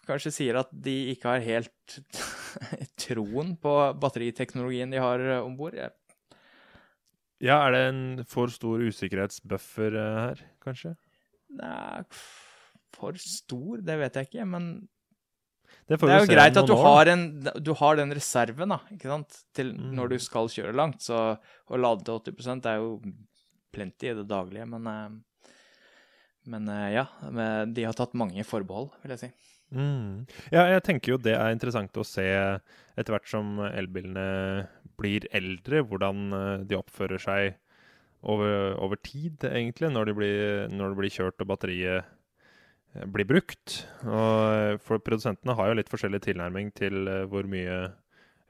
kanskje 0.09 0.33
sier 0.35 0.59
at 0.61 0.71
de 0.73 0.95
ikke 1.15 1.29
har 1.35 1.45
helt 1.45 1.99
troen 3.05 3.55
på 3.63 3.75
batteriteknologien 4.03 4.91
de 4.93 5.01
har 5.03 5.23
om 5.43 5.57
bord. 5.59 5.77
Ja, 7.43 7.57
er 7.67 7.75
det 7.75 7.83
en 7.89 8.03
for 8.31 8.53
stor 8.55 8.83
usikkerhetsbuffer 8.87 9.97
eh, 9.99 10.19
her, 10.29 10.43
kanskje? 10.63 10.95
Nei, 11.59 12.03
for 12.95 13.19
stor, 13.19 13.81
det 13.83 13.97
vet 13.99 14.19
jeg 14.21 14.29
ikke, 14.31 14.47
men 14.47 14.69
Det, 15.89 15.99
får 15.99 16.07
det 16.09 16.15
er 16.15 16.23
jo 16.23 16.31
greit 16.31 16.61
at 16.61 16.69
du 16.71 16.77
har, 16.79 17.11
en, 17.11 17.25
du 17.67 17.73
har 17.81 17.99
den 17.99 18.15
reserven, 18.15 18.71
da, 18.77 18.79
ikke 18.95 19.11
sant, 19.11 19.41
til 19.57 19.73
Mm. 19.75 19.91
når 19.99 20.13
du 20.15 20.19
skal 20.23 20.49
kjøre 20.53 20.77
langt. 20.77 21.03
Så 21.03 21.19
å 21.35 21.81
lade 21.81 22.05
til 22.07 22.15
80 22.37 22.67
er 22.71 22.79
jo 22.79 22.93
plenty 23.75 24.13
i 24.13 24.15
det 24.21 24.29
daglige, 24.31 24.69
men 24.69 24.87
eh, 24.87 25.21
Men 26.45 26.69
eh, 26.69 26.89
ja, 26.97 27.05
de 27.71 27.85
har 27.87 27.95
tatt 27.95 28.15
mange 28.19 28.43
forbehold, 28.43 28.89
vil 29.03 29.13
jeg 29.15 29.21
si. 29.21 29.29
Mm. 29.73 30.25
Ja, 30.53 30.67
jeg 30.69 30.85
tenker 30.85 31.15
jo 31.15 31.21
det 31.21 31.33
er 31.39 31.55
interessant 31.55 31.97
å 31.97 32.05
se 32.07 32.27
etter 32.29 33.15
hvert 33.15 33.29
som 33.31 33.57
elbilene 33.65 34.25
blir 35.01 35.27
eldre, 35.35 35.83
hvordan 35.89 36.37
eh, 36.37 36.65
de 36.69 36.79
oppfører 36.79 37.23
seg 37.23 37.55
over, 38.23 38.77
over 38.79 39.01
tid, 39.03 39.43
egentlig, 39.49 39.91
når 39.95 40.11
de, 40.11 40.17
blir, 40.19 40.43
når 40.73 40.93
det 40.93 41.01
blir 41.01 41.15
kjørt 41.15 41.43
og 41.43 41.51
batteriet 41.55 42.05
eh, 42.05 43.09
blir 43.17 43.29
brukt. 43.29 43.81
Og 44.05 44.37
eh, 44.53 44.77
for 44.85 45.03
Produsentene 45.03 45.57
har 45.59 45.71
jo 45.71 45.81
litt 45.81 45.91
forskjellig 45.93 46.23
tilnærming 46.29 46.71
til 46.77 47.09
hvor 47.33 47.49
mye 47.51 47.81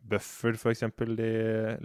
buffer 0.02 0.58
f.eks. 0.58 0.84
de 1.14 1.32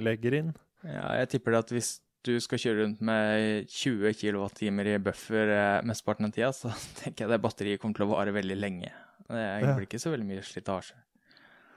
legger 0.02 0.42
inn. 0.42 0.52
Ja, 0.82 1.14
jeg 1.22 1.36
tipper 1.36 1.54
det 1.54 1.66
at 1.66 1.74
hvis 1.76 1.96
du 2.26 2.34
skal 2.44 2.60
kjøre 2.60 2.82
rundt 2.82 3.02
med 3.06 3.70
20 3.72 4.18
kWt 4.18 4.66
i 4.68 4.98
buffer 5.00 5.52
mesteparten 5.88 6.28
av 6.28 6.34
tida, 6.34 6.50
så 6.52 6.74
tenker 7.04 7.24
jeg 7.24 7.36
det 7.36 7.44
batteriet 7.46 7.84
kommer 7.84 8.02
til 8.02 8.10
å 8.10 8.16
vare 8.18 8.34
veldig 8.36 8.58
lenge. 8.58 8.90
Det 9.28 9.46
Ja. 9.64 9.74
blir 9.76 9.86
ikke 9.88 10.00
så 10.00 10.12
veldig 10.14 10.28
mye 10.30 10.44
slitasje. 10.46 10.96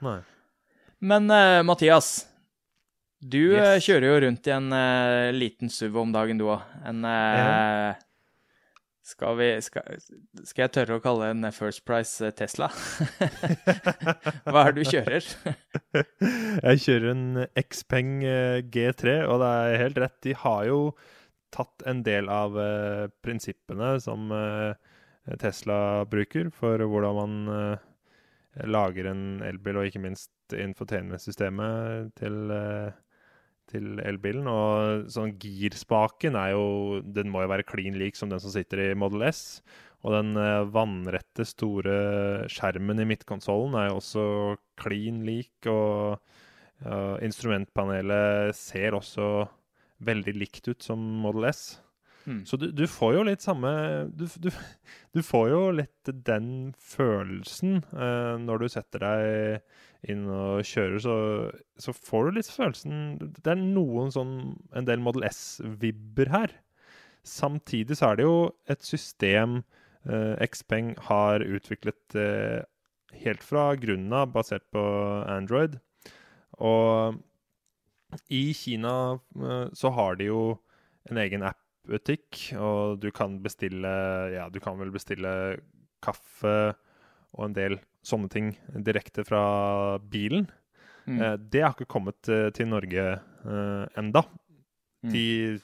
Nei. 0.05 0.19
Men 1.01 1.25
uh, 1.33 1.61
Mathias, 1.65 2.27
du 3.21 3.53
eh, 3.55 3.75
Yes. 3.75 3.83
kjører 3.85 4.07
jo 4.07 4.19
rundt 4.27 4.47
i 4.47 4.53
en 4.55 4.71
uh, 4.73 5.31
liten 5.35 5.69
SUV 5.69 5.97
om 6.03 6.11
dagen, 6.13 6.37
du 6.41 6.45
òg. 6.49 6.61
En 6.89 7.03
eh, 7.05 7.95
skal, 9.11 9.35
vi, 9.37 9.49
skal, 9.61 9.97
skal 10.45 10.63
jeg 10.67 10.73
tørre 10.77 10.97
å 10.97 11.03
kalle 11.03 11.29
en 11.33 11.45
First 11.53 11.83
Price 11.85 12.31
Tesla? 12.37 12.69
Hva 14.45 14.63
er 14.67 14.75
det 14.75 14.83
du 14.85 14.89
kjører? 14.89 15.27
Jeg 16.71 16.83
kjører 16.85 17.09
en 17.11 17.25
Xpeng 17.65 18.13
eh, 18.25 18.59
G3, 18.73 19.17
og 19.27 19.41
det 19.43 19.49
er 19.65 19.81
helt 19.85 19.99
rett. 20.05 20.17
De 20.25 20.35
har 20.45 20.65
jo 20.69 20.79
tatt 21.51 21.83
en 21.89 21.99
del 22.05 22.29
av 22.31 22.55
prinsippene 23.25 23.95
som 23.99 24.29
eh, 24.31 24.71
Tesla 25.41 26.03
bruker 26.09 26.49
for 26.53 26.81
hvordan 26.81 27.17
man 27.17 27.53
eh, 27.53 27.83
lager 28.67 29.11
en 29.11 29.41
elbil, 29.45 29.79
og 29.79 29.87
ikke 29.87 30.01
minst 30.03 30.31
infotainmentsystemet 30.55 32.11
til, 32.19 32.51
eh, 32.51 32.91
til 33.71 34.01
elbilen. 34.03 34.49
Og 34.49 35.07
sånn 35.13 35.35
girspaken 35.39 36.35
er 36.35 36.55
jo 36.55 37.01
Den 37.05 37.31
må 37.31 37.45
jo 37.45 37.53
være 37.53 37.67
klin 37.67 37.99
lik 37.99 38.17
som 38.19 38.29
den 38.31 38.41
som 38.43 38.53
sitter 38.53 38.89
i 38.89 38.93
Model 38.97 39.27
S. 39.29 39.61
Og 40.01 40.15
den 40.17 40.33
eh, 40.41 40.65
vannrette, 40.73 41.45
store 41.45 42.47
skjermen 42.49 43.03
i 43.03 43.07
midtkonsollen 43.13 43.77
er 43.77 43.91
jo 43.91 43.99
også 44.01 44.25
klin 44.81 45.21
lik. 45.27 45.53
Og 45.69 46.17
uh, 46.81 47.17
instrumentpanelet 47.21 48.55
ser 48.57 48.97
også 48.97 49.45
veldig 50.01 50.33
likt 50.33 50.71
ut 50.71 50.81
som 50.81 50.97
Model 51.21 51.45
S. 51.51 51.77
Hmm. 52.25 52.43
Så 52.45 52.57
du, 52.61 52.67
du 52.75 52.83
får 52.85 53.15
jo 53.15 53.21
litt 53.25 53.41
samme 53.41 53.69
Du, 54.13 54.27
du, 54.43 54.51
du 55.15 55.21
får 55.25 55.47
jo 55.49 55.61
litt 55.73 56.11
den 56.27 56.71
følelsen 56.77 57.79
eh, 57.95 58.35
når 58.41 58.61
du 58.61 58.67
setter 58.69 59.01
deg 59.01 60.11
inn 60.11 60.25
og 60.29 60.65
kjører, 60.65 60.97
så, 61.01 61.15
så 61.81 61.93
får 61.93 62.27
du 62.27 62.37
litt 62.37 62.49
følelsen 62.49 62.95
Det 63.37 63.53
er 63.53 63.61
noen 63.61 64.13
sånn 64.13 64.35
En 64.77 64.87
del 64.89 65.01
Model 65.03 65.25
S-vibber 65.29 66.31
her. 66.33 66.55
Samtidig 67.27 67.99
så 67.99 68.11
er 68.11 68.19
det 68.19 68.25
jo 68.25 68.37
et 68.71 68.85
system 68.85 69.61
eh, 70.09 70.41
Xpeng 70.49 70.95
har 71.09 71.45
utviklet 71.45 72.17
eh, 72.17 72.61
helt 73.21 73.43
fra 73.45 73.71
grunnen 73.77 74.13
av, 74.15 74.31
basert 74.33 74.65
på 74.73 74.81
Android. 75.29 75.77
Og 76.57 77.19
i 78.33 78.51
Kina 78.57 78.95
eh, 79.37 79.67
så 79.77 79.93
har 79.95 80.17
de 80.17 80.31
jo 80.31 80.41
en 81.09 81.21
egen 81.21 81.45
app-butikk, 81.81 82.53
og 82.61 82.99
du 83.01 83.09
kan 83.11 83.39
bestille 83.43 83.87
Ja, 84.33 84.49
du 84.49 84.59
kan 84.61 84.77
vel 84.79 84.91
bestille 84.93 85.57
kaffe 86.03 86.75
og 87.33 87.45
en 87.45 87.53
del 87.55 87.79
sånne 88.03 88.29
ting 88.33 88.51
direkte 88.83 89.23
fra 89.25 89.97
bilen. 90.11 90.47
Mm. 91.07 91.21
Eh, 91.21 91.37
det 91.49 91.61
har 91.63 91.73
ikke 91.75 91.85
kommet 91.89 92.29
eh, 92.29 92.49
til 92.53 92.67
Norge 92.67 93.05
eh, 93.21 93.85
enda. 93.97 94.23
Mm. 95.03 95.11
De, 95.13 95.59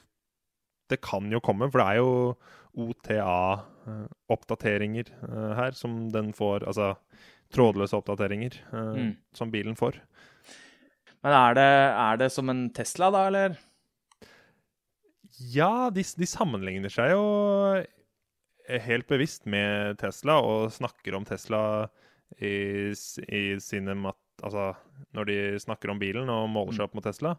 det 0.89 1.01
kan 1.03 1.31
jo 1.33 1.39
komme, 1.43 1.67
for 1.71 1.79
det 1.81 1.88
er 1.88 1.95
jo 2.00 2.38
OTA-oppdateringer 2.77 5.05
eh, 5.27 5.53
her 5.57 5.71
som 5.77 6.09
den 6.13 6.33
får 6.38 6.63
Altså 6.67 6.93
trådløse 7.53 7.95
oppdateringer 7.97 8.53
eh, 8.74 8.95
Mm. 8.97 9.13
som 9.33 9.51
bilen 9.51 9.75
får. 9.75 9.93
Men 11.24 11.33
er 11.33 11.53
det, 11.57 11.67
er 11.97 12.17
det 12.21 12.31
som 12.31 12.50
en 12.50 12.69
Tesla, 12.69 13.09
da, 13.12 13.27
eller? 13.27 13.57
Ja, 15.38 15.89
de, 15.94 16.01
de 16.01 16.27
sammenligner 16.29 16.91
seg 16.94 17.13
jo 17.13 17.25
helt 18.67 19.08
bevisst 19.08 19.46
med 19.50 20.00
Tesla 20.01 20.39
og 20.44 20.72
snakker 20.75 21.15
om 21.17 21.27
Tesla 21.27 21.62
i, 22.39 22.91
i 22.91 23.44
sine 23.63 23.98
mat... 23.98 24.20
Altså 24.46 24.75
når 25.17 25.29
de 25.32 25.38
snakker 25.58 25.89
om 25.89 25.98
bilen 25.98 26.29
og 26.29 26.50
måler 26.53 26.75
seg 26.75 26.84
opp 26.86 26.98
mot 26.98 27.06
Tesla. 27.06 27.32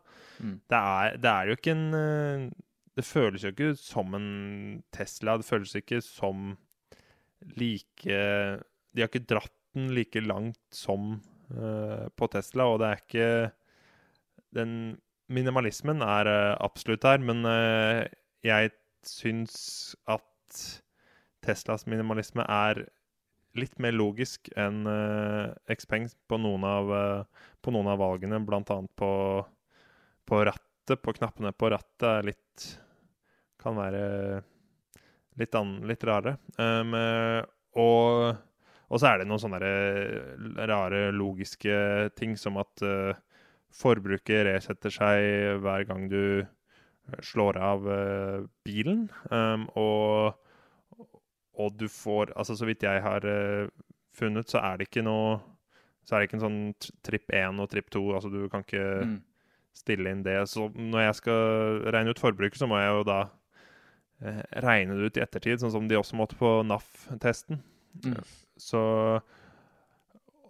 Mm. 0.43 0.57
Det, 0.67 0.78
er, 0.78 1.19
det 1.23 1.31
er 1.31 1.50
jo 1.50 1.59
ikke 1.59 1.75
en 1.76 1.85
eh, 1.95 2.47
Det 2.99 3.05
føles 3.07 3.45
jo 3.45 3.52
ikke 3.52 3.69
som 3.78 4.17
en 4.19 4.31
Tesla. 4.95 5.37
Det 5.38 5.47
føles 5.47 5.76
ikke 5.78 6.00
som 6.02 6.57
like 7.55 8.19
De 8.90 9.05
har 9.05 9.11
ikke 9.11 9.28
dratt 9.31 9.55
den 9.76 9.93
like 9.95 10.21
langt 10.25 10.59
som 10.75 11.21
uh, 11.55 12.09
på 12.17 12.26
Tesla, 12.33 12.67
og 12.67 12.81
det 12.81 12.88
er 12.88 13.02
ikke 13.05 13.28
Den 14.57 14.73
minimalismen 15.32 16.02
er 16.04 16.30
eh, 16.30 16.56
absolutt 16.64 17.04
der, 17.04 17.23
men 17.25 17.44
eh, 17.49 18.04
jeg 18.47 18.73
syns 19.06 19.97
at 20.08 20.25
Teslas 21.44 21.87
minimalisme 21.88 22.44
er 22.44 22.85
litt 23.58 23.78
mer 23.82 23.94
logisk 23.97 24.50
enn 24.58 24.82
uh, 24.87 25.54
Xpeng 25.73 26.08
på 26.28 26.38
noen 26.40 26.64
av, 26.66 26.90
eh, 26.94 27.47
på 27.64 27.73
noen 27.75 27.88
av 27.90 28.00
valgene, 28.02 28.40
annet 28.40 28.92
på, 28.99 29.12
på 30.28 30.42
rattet, 30.47 31.00
på 31.02 31.14
knappene 31.16 31.52
på 31.52 31.70
rattet, 31.73 32.08
er 32.08 32.28
litt 32.32 32.68
Kan 33.58 33.75
være 33.75 34.42
litt, 35.38 35.54
an, 35.58 35.80
litt 35.82 36.04
rare. 36.06 36.37
Um, 36.58 36.92
eh, 36.94 37.40
og, 37.82 38.37
og 38.87 39.00
så 39.00 39.08
er 39.11 39.18
det 39.18 39.26
noen 39.26 39.42
sånne 39.42 39.58
rare 40.70 41.08
logiske 41.11 41.75
ting, 42.14 42.37
som 42.38 42.61
at 42.62 42.85
eh, 42.87 43.18
forbruket 43.75 44.46
resetter 44.48 44.90
seg 44.94 45.60
hver 45.62 45.84
gang 45.88 46.08
du 46.10 46.20
eh, 46.40 47.20
slår 47.25 47.58
av 47.60 47.87
eh, 47.92 48.46
bilen. 48.66 49.08
Um, 49.30 49.66
og, 49.78 50.34
og 51.58 51.76
du 51.78 51.87
får 51.90 52.32
Altså, 52.37 52.56
så 52.56 52.66
vidt 52.68 52.82
jeg 52.87 53.02
har 53.04 53.25
eh, 53.28 53.68
funnet, 54.16 54.48
så 54.50 54.58
er 54.64 54.78
det 54.80 54.88
ikke 54.88 55.04
noe 55.06 55.38
Så 56.06 56.14
er 56.16 56.20
det 56.22 56.28
ikke 56.30 56.38
en 56.40 56.46
sånn 56.46 56.60
tripp 57.04 57.30
1 57.37 57.60
og 57.60 57.68
tripp 57.70 57.90
2. 57.92 58.04
Altså, 58.16 58.30
du 58.32 58.48
kan 58.48 58.64
ikke 58.64 58.84
Mm. 59.04 59.18
stille 59.76 60.10
inn 60.10 60.22
det. 60.25 60.38
Så 60.48 60.70
når 60.75 61.00
jeg 61.04 61.14
skal 61.20 61.82
regne 61.92 62.10
ut 62.10 62.18
forbruket, 62.18 62.58
så 62.58 62.66
må 62.66 62.78
jeg 62.80 62.88
jo 62.96 63.02
da 63.06 63.18
eh, 64.25 64.40
regne 64.64 64.96
det 64.98 65.06
ut 65.12 65.18
i 65.20 65.22
ettertid, 65.22 65.60
sånn 65.60 65.70
som 65.70 65.87
de 65.87 65.94
også 66.00 66.16
måtte 66.18 66.34
på 66.40 66.62
NAF-testen. 66.66 67.60
Mm. 68.04 68.16
Så 68.56 68.80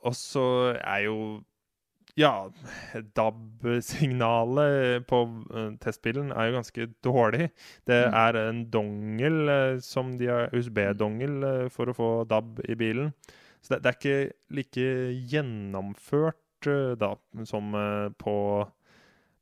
Og 0.05 0.15
så 0.15 0.45
er 0.79 1.03
jo 1.09 1.43
Ja, 2.19 2.49
DAB-signalet 3.15 5.05
på 5.07 5.19
eh, 5.55 5.69
testbilen 5.83 6.33
er 6.35 6.49
jo 6.49 6.57
ganske 6.59 6.87
dårlig. 7.05 7.51
Det 7.87 7.99
Mm. 8.09 8.15
er 8.15 8.39
en 8.49 8.65
dongel 8.71 9.49
eh, 9.49 9.79
som 9.81 10.17
de 10.19 10.27
har 10.27 10.51
USB-dongel 10.53 11.45
eh, 11.45 11.69
for 11.71 11.87
å 11.87 11.95
få 11.97 12.09
DAB 12.29 12.61
i 12.69 12.75
bilen. 12.75 13.13
Så 13.63 13.75
det, 13.75 13.83
det 13.83 13.91
er 13.91 13.99
ikke 13.99 14.33
like 14.51 14.89
gjennomført 15.31 16.37
da 16.99 17.13
som 17.47 17.71
på, 18.19 18.35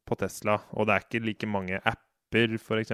på 0.05 0.17
Tesla. 0.21 0.59
Og 0.77 0.87
det 0.87 0.95
er 0.95 1.05
ikke 1.07 1.25
like 1.25 1.47
mange 1.49 1.79
apper, 1.81 2.57
f.eks. 2.61 2.93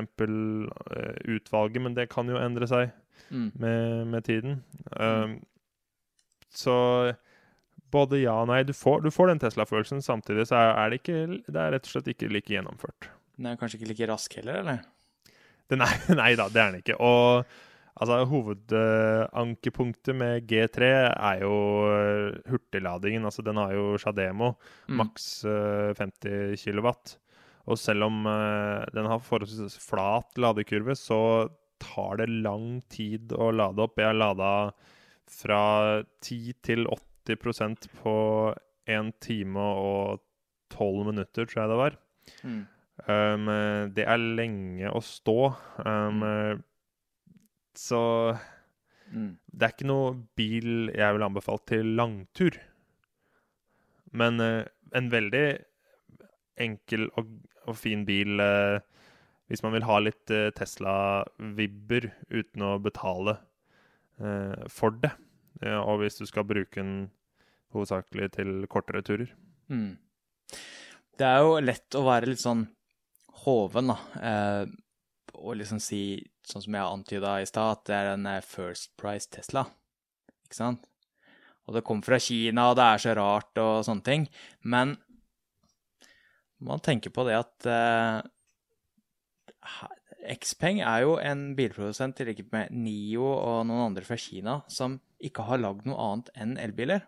Utvalget, 1.27 1.83
men 1.83 1.95
det 1.97 2.09
kan 2.13 2.29
jo 2.31 2.39
endre 2.39 2.69
seg 2.71 2.91
Mm. 3.31 3.51
med, 3.61 4.07
med 4.09 4.25
tiden. 4.25 4.63
Um, 4.99 5.35
så 6.51 7.15
både 7.93 8.23
ja 8.23 8.35
og 8.43 8.49
nei. 8.51 8.63
Du 8.69 8.73
får, 8.77 9.03
du 9.05 9.11
får 9.15 9.31
den 9.33 9.43
Tesla-følelsen. 9.43 10.01
Samtidig 10.05 10.49
så 10.51 10.59
er, 10.73 10.91
det 10.93 11.03
ikke 11.03 11.21
Det 11.47 11.59
er 11.61 11.75
rett 11.77 11.87
og 11.89 11.93
slett 11.95 12.09
ikke 12.15 12.31
like 12.33 12.53
gjennomført. 12.55 13.11
Den 13.37 13.51
er 13.53 13.61
kanskje 13.61 13.81
ikke 13.81 13.93
like 13.93 14.09
rask 14.11 14.35
heller, 14.41 14.63
eller? 14.63 14.83
Den 15.73 15.85
er, 15.85 15.93
nei 16.21 16.33
da, 16.39 16.49
det 16.53 16.61
er 16.63 16.73
den 16.73 16.83
ikke. 16.83 16.97
Og 17.01 17.45
altså, 18.01 18.19
hovedankepunktet 18.33 20.17
med 20.19 20.47
G3 20.51 20.91
er 21.13 21.43
jo 21.45 21.55
eh, 21.93 22.39
hurtigladingen. 22.51 23.25
Altså, 23.29 23.45
den 23.47 23.61
har 23.61 23.73
jo 23.77 23.97
Shademo, 24.01 24.55
Mm. 24.89 24.97
maks 25.01 25.27
eh, 25.49 25.93
50 25.99 26.57
kW. 26.65 26.91
Og 27.71 27.79
selv 27.79 28.09
om 28.09 28.25
eh, 28.27 28.85
den 28.95 29.07
har 29.07 29.23
forholdsvis 29.23 29.77
flat 29.79 30.39
ladekurve, 30.41 30.97
så 30.99 31.49
tar 31.83 32.19
det 32.21 32.29
lang 32.43 32.81
tid 32.91 33.33
å 33.35 33.51
lade 33.55 33.83
opp. 33.83 33.97
Jeg 33.99 34.11
har 34.11 34.19
lada 34.19 34.51
fra 35.31 35.63
10 36.23 36.53
til 36.67 36.87
80 36.87 37.01
på 37.27 38.15
1 38.87 39.13
time 39.21 39.61
og 39.61 40.23
12 40.71 41.05
minutter, 41.11 41.47
tror 41.47 41.63
jeg 41.63 41.71
det 41.71 41.81
var. 41.81 41.99
Mm. 42.43 42.63
Um, 43.09 43.47
det 43.95 44.05
er 44.07 44.21
lenge 44.21 44.91
å 44.93 45.01
stå. 45.03 45.55
Um, 45.85 46.23
eh, 46.23 46.57
Så 47.75 48.37
Mm. 49.13 49.37
det 49.53 49.67
er 49.67 49.73
ikke 49.75 49.89
noe 49.89 50.13
bil 50.37 50.89
jeg 50.95 51.15
vil 51.15 51.25
anbefale 51.27 51.61
til 51.69 51.91
langtur. 51.99 52.57
Men 54.13 54.41
uh, 54.41 54.65
en 54.97 55.11
veldig 55.13 55.59
enkel 56.61 57.09
og, 57.21 57.29
og 57.69 57.77
fin 57.77 58.07
bil 58.09 58.41
uh, 58.41 58.81
hvis 59.49 59.63
man 59.65 59.75
vil 59.77 59.85
ha 59.85 59.99
litt 60.01 60.33
uh, 60.33 60.49
Tesla-vibber 60.57 62.09
uten 62.33 62.69
å 62.69 62.79
betale 62.83 63.39
for 64.71 64.95
det. 65.03 65.09
Ja, 65.63 65.83
og 65.87 66.01
hvis 66.03 66.19
du 66.19 66.27
skal 66.27 66.47
bruke 66.49 66.81
den 66.81 67.11
hovedsakelig 67.73 68.33
til 68.37 68.67
kortere 68.71 69.03
turer. 69.07 69.31
Mm. 69.73 69.97
Det 71.19 71.29
er 71.29 71.43
jo 71.45 71.61
lett 71.63 71.97
å 71.97 72.05
være 72.07 72.33
litt 72.33 72.43
sånn 72.43 72.67
hoven, 73.45 73.93
da. 73.93 73.99
Eh, 74.21 74.65
og 75.39 75.57
liksom 75.59 75.81
si, 75.83 76.19
sånn 76.47 76.65
som 76.65 76.77
jeg 76.77 76.97
antyda 76.97 77.37
i 77.41 77.49
stad, 77.49 77.79
at 77.79 77.87
det 77.89 77.97
er 77.99 78.11
en 78.15 78.29
eh, 78.29 78.45
First 78.45 78.93
Price 79.01 79.31
Tesla. 79.33 79.65
Ikke 80.45 80.59
sant? 80.59 80.85
Og 81.69 81.77
det 81.77 81.85
kommer 81.87 82.05
fra 82.07 82.19
Kina, 82.21 82.69
og 82.71 82.77
det 82.79 82.87
er 82.87 83.03
så 83.05 83.17
rart 83.17 83.63
og 83.63 83.87
sånne 83.87 84.07
ting. 84.07 84.27
Men 84.67 84.97
man 86.63 86.83
tenker 86.83 87.15
på 87.15 87.25
det 87.27 87.39
at 87.39 87.69
eh, 87.71 88.19
Xpeng 90.43 90.83
er 90.83 91.05
jo 91.07 91.17
en 91.23 91.53
bilprodusent 91.59 92.21
i 92.23 92.29
likhet 92.29 92.51
med 92.55 92.75
Nio 92.75 93.27
og 93.31 93.65
noen 93.67 93.89
andre 93.89 94.07
fra 94.07 94.19
Kina 94.21 94.61
som 94.71 94.99
ikke 95.25 95.47
har 95.49 95.63
lagd 95.63 95.89
noe 95.89 95.99
annet 96.07 96.31
enn 96.39 96.55
elbiler. 96.61 97.05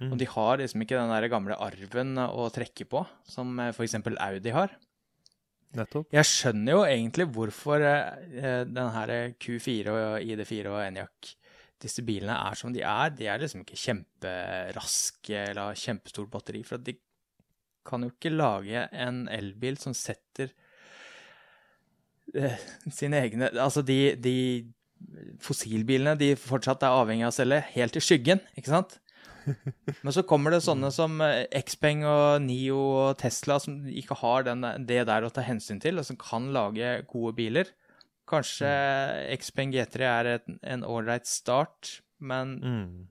Mm. 0.00 0.10
Og 0.10 0.18
de 0.18 0.26
har 0.30 0.58
liksom 0.60 0.82
ikke 0.82 0.98
den 0.98 1.12
der 1.12 1.28
gamle 1.30 1.58
arven 1.62 2.18
å 2.24 2.48
trekke 2.54 2.86
på, 2.90 3.04
som 3.30 3.54
f.eks. 3.70 3.96
Audi 4.02 4.54
har. 4.54 4.74
Nettopp. 5.74 6.10
Jeg 6.14 6.28
skjønner 6.30 6.76
jo 6.76 6.82
egentlig 6.86 7.26
hvorfor 7.34 7.82
denne 7.82 8.52
den 8.70 8.92
her 8.94 9.14
Q4 9.42 9.94
og 9.94 10.20
ID4 10.22 10.70
og 10.70 10.82
Enyaq, 10.84 11.32
disse 11.82 12.04
bilene 12.06 12.36
er 12.48 12.58
som 12.58 12.72
de 12.74 12.84
er. 12.86 13.10
De 13.16 13.26
er 13.28 13.42
liksom 13.42 13.64
ikke 13.64 13.80
kjemperaske 13.80 15.40
eller 15.50 15.72
har 15.72 15.80
kjempestort 15.80 16.30
batteri. 16.32 16.62
For 16.66 16.82
de 16.82 16.94
kan 17.84 18.06
jo 18.06 18.12
ikke 18.14 18.32
lage 18.32 18.86
en 18.92 19.24
elbil 19.32 19.76
som 19.80 19.96
setter 19.96 20.54
eh, 22.34 22.62
sine 22.88 23.20
egne 23.26 23.50
Altså 23.60 23.82
de, 23.84 24.14
de 24.16 24.36
fossilbilene 25.42 26.16
de 26.20 26.32
fortsatt 26.38 26.82
er 26.86 26.94
avhengig 26.94 27.26
av 27.26 27.32
å 27.32 27.36
selge 27.36 27.62
helt 27.74 27.96
i 27.98 28.02
skyggen, 28.04 28.40
ikke 28.58 28.72
sant? 28.72 28.98
Men 30.04 30.12
så 30.16 30.22
kommer 30.24 30.54
det 30.54 30.62
sånne 30.64 30.88
som 30.94 31.18
eh, 31.20 31.44
Xpeng 31.68 32.04
og 32.08 32.42
Nio 32.46 32.78
og 32.80 33.18
Tesla 33.20 33.58
som 33.60 33.82
ikke 33.90 34.16
har 34.22 34.46
den, 34.46 34.64
det 34.88 35.02
der 35.10 35.26
å 35.26 35.32
ta 35.32 35.44
hensyn 35.44 35.82
til, 35.84 36.00
og 36.00 36.06
som 36.08 36.16
kan 36.20 36.48
lage 36.56 36.94
gode 37.10 37.34
biler. 37.36 37.72
Kanskje 38.30 38.70
Xpeng 39.42 39.74
G3 39.74 40.06
er 40.08 40.30
et, 40.38 40.46
en 40.64 40.86
ålreit 40.88 41.28
start, 41.28 41.98
men 42.24 42.54
Mm. 42.64 43.02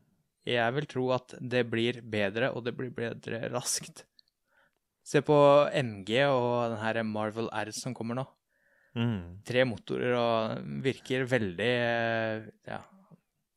jeg 0.49 0.73
vil 0.73 0.87
tro 0.89 1.03
at 1.13 1.35
det 1.39 1.67
blir 1.69 2.01
bedre, 2.01 2.49
og 2.49 2.65
det 2.65 2.73
blir 2.77 2.89
bedre 2.89 3.43
raskt. 3.53 4.07
Se 5.05 5.21
på 5.21 5.35
MG 5.75 6.23
og 6.31 6.71
den 6.71 6.79
her 6.81 7.03
Marvel 7.03 7.49
R 7.53 7.69
som 7.75 7.93
kommer 7.93 8.17
nå. 8.17 8.25
Mm. 8.93 9.39
Tre 9.47 9.63
motorer 9.65 10.13
og 10.19 10.65
virker 10.85 11.23
veldig 11.29 11.69
eh, 11.69 12.43
ja, 12.69 12.77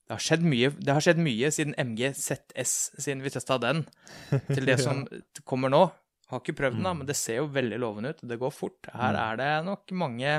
det 0.07 0.15
har 0.15 0.23
skjedd 0.23 0.45
mye, 0.47 0.71
det 0.79 0.95
har 0.95 1.03
skjedd 1.05 1.19
mye 1.21 1.51
siden 1.53 1.75
MG 1.83 2.13
ZS, 2.15 2.75
siden 2.97 3.25
vi 3.25 3.33
testa 3.35 3.59
den, 3.61 3.83
til 4.55 4.65
det 4.69 4.79
som 4.81 5.03
kommer 5.45 5.73
nå. 5.73 5.85
Har 6.31 6.41
ikke 6.43 6.57
prøvd 6.59 6.79
den, 6.81 6.87
da, 6.89 6.93
men 6.99 7.07
det 7.07 7.15
ser 7.19 7.41
jo 7.43 7.51
veldig 7.55 7.77
lovende 7.79 8.11
ut. 8.15 8.23
Det 8.27 8.39
går 8.41 8.51
fort. 8.55 8.89
Her 8.91 9.15
Mm. 9.15 9.21
er 9.23 9.37
det 9.43 9.51
nok 9.67 9.93
mange 9.95 10.33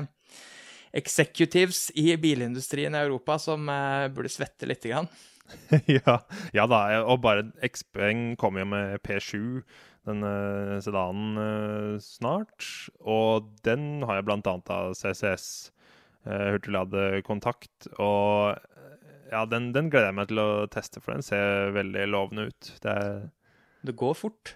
executives 0.97 1.91
i 1.95 2.15
bilindustrien 2.19 2.95
i 2.95 3.01
Europa 3.05 3.37
som 3.39 3.67
eh, 3.69 4.07
burde 4.13 4.31
svette 4.31 4.67
lite 4.67 4.89
grann. 4.91 5.07
ja, 5.87 6.17
ja 6.55 6.65
da, 6.67 6.81
og 7.07 7.21
bare 7.23 7.45
XPeng 7.63 8.33
kommer 8.39 8.65
jo 8.65 8.69
med 8.73 8.97
P7, 9.05 9.61
den 10.07 10.23
uh, 10.25 10.77
sedanen, 10.83 11.37
eh, 11.43 11.95
snart. 12.03 12.65
Og 13.03 13.49
den 13.67 14.03
har 14.07 14.19
jeg 14.21 14.27
annet 14.33 14.71
av 14.73 14.93
CCS, 14.97 15.47
uh, 16.27 16.53
hurtigladekontakt. 16.55 17.89
Og 17.99 18.53
eh, 18.55 19.09
ja, 19.33 19.43
den, 19.51 19.71
den 19.75 19.89
gleder 19.91 20.09
jeg 20.13 20.17
meg 20.21 20.29
til 20.31 20.39
å 20.43 20.49
teste, 20.71 21.01
for 21.03 21.13
den 21.17 21.25
ser 21.27 21.73
veldig 21.75 22.07
lovende 22.09 22.47
ut. 22.49 22.71
Det, 22.83 22.95
Det 23.87 23.95
går 23.99 24.15
fort. 24.15 24.55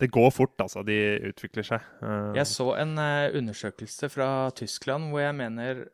det 0.00 0.10
går 0.12 0.30
fort, 0.36 0.56
altså. 0.60 0.82
De 0.84 0.96
utvikler 1.30 1.64
seg. 1.64 1.80
Eh, 2.04 2.32
Jeg 2.36 2.46
så 2.52 2.70
en 2.76 2.98
eh, 3.00 3.32
undersøkelse 3.40 4.10
fra 4.12 4.50
Tyskland 4.56 5.08
hvor 5.10 5.24
jeg 5.24 5.34
mener 5.38 5.86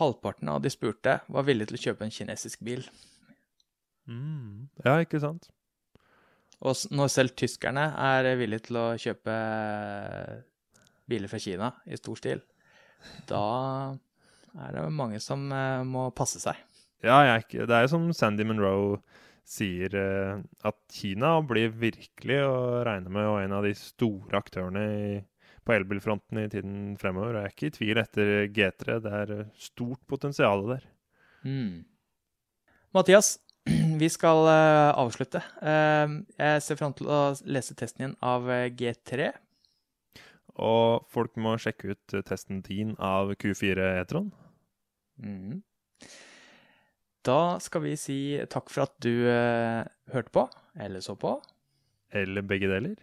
halvparten 0.00 0.48
av 0.48 0.62
de 0.64 0.70
spurte 0.72 1.18
var 1.28 1.44
villige 1.44 1.72
til 1.72 1.76
å 1.76 1.84
kjøpe 1.88 2.06
en 2.06 2.12
kinesisk 2.14 2.60
bil. 2.64 2.84
mm, 4.08 4.68
ja, 4.84 4.98
ikke 5.04 5.20
sant? 5.20 5.50
Og 6.60 6.76
når 6.92 7.12
selv 7.12 7.36
tyskerne 7.38 7.86
er 7.96 8.28
villige 8.36 8.68
til 8.68 8.78
å 8.80 8.86
kjøpe 9.00 9.36
biler 11.10 11.30
fra 11.30 11.40
Kina 11.40 11.70
i 11.88 11.98
stor 11.98 12.18
stil, 12.20 12.42
da 13.30 13.44
er 14.60 14.76
det 14.76 14.84
mange 14.92 15.20
som 15.22 15.46
eh, 15.54 15.80
må 15.86 16.10
passe 16.16 16.42
seg. 16.42 16.58
Ja, 17.00 17.22
jeg 17.24 17.64
det 17.64 17.72
er 17.72 17.86
jo 17.86 17.92
som 17.94 18.10
Sandy 18.12 18.44
Monroe 18.44 18.98
sier, 19.50 19.94
eh, 19.96 20.40
at 20.66 20.78
Kina 20.92 21.38
blir 21.46 21.72
virkelig 21.72 22.40
å 22.44 22.56
regne 22.86 23.12
med 23.12 23.28
og 23.28 23.40
en 23.40 23.56
av 23.56 23.66
de 23.66 23.74
store 23.78 24.40
aktørene 24.40 24.84
i, 24.84 25.12
på 25.64 25.74
elbilfronten 25.74 26.42
i 26.42 26.48
tiden 26.52 26.80
fremover. 27.00 27.40
Jeg 27.40 27.48
er 27.48 27.54
ikke 27.56 27.70
i 27.70 27.76
tvil 27.78 28.02
etter 28.02 28.32
G3. 28.56 28.98
Det 29.06 29.14
er 29.22 29.34
eh, 29.38 29.52
stort 29.58 30.02
potensial 30.10 30.66
der. 30.70 30.84
Mm. 31.46 31.86
Mathias, 32.94 33.38
vi 34.00 34.08
skal 34.08 34.46
eh, 34.48 34.90
avslutte. 34.98 35.42
Eh, 35.60 36.12
jeg 36.40 36.64
ser 36.64 36.78
fram 36.80 36.94
til 36.96 37.10
å 37.12 37.20
lese 37.44 37.76
testen 37.78 38.06
din 38.06 38.16
av 38.24 38.48
eh, 38.50 38.68
G3. 38.72 39.30
Og 40.60 41.06
folk 41.12 41.36
må 41.40 41.54
sjekke 41.60 41.94
ut 41.94 42.16
testen 42.26 42.62
din 42.66 42.94
av 42.96 43.34
Q4 43.40 43.92
E-tron. 44.00 44.32
Mhm. 45.20 45.60
Da 47.24 47.60
skal 47.60 47.84
vi 47.84 47.92
si 48.00 48.18
takk 48.48 48.70
for 48.72 48.86
at 48.86 48.94
du 49.04 49.28
hørte 49.28 50.32
på, 50.32 50.46
eller 50.80 51.04
så 51.04 51.12
på. 51.20 51.34
Eller 52.16 52.40
begge 52.48 52.70
deler. 52.70 52.94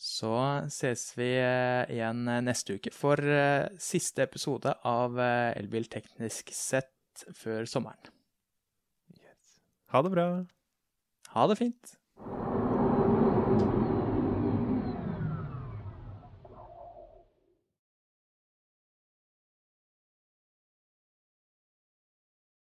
Så 0.00 0.32
ses 0.72 1.10
vi 1.18 1.28
igjen 1.36 2.24
neste 2.48 2.78
uke 2.80 2.94
for 2.96 3.20
siste 3.76 4.24
episode 4.24 4.72
av 4.88 5.20
Elbil 5.20 5.84
teknisk 5.92 6.48
sett 6.56 7.26
før 7.36 7.68
sommeren. 7.68 8.13
Ha 9.94 10.00
det 10.02 10.10
bra. 10.10 10.24
Ha 11.36 11.46
det 11.46 11.54
fint. 11.56 11.92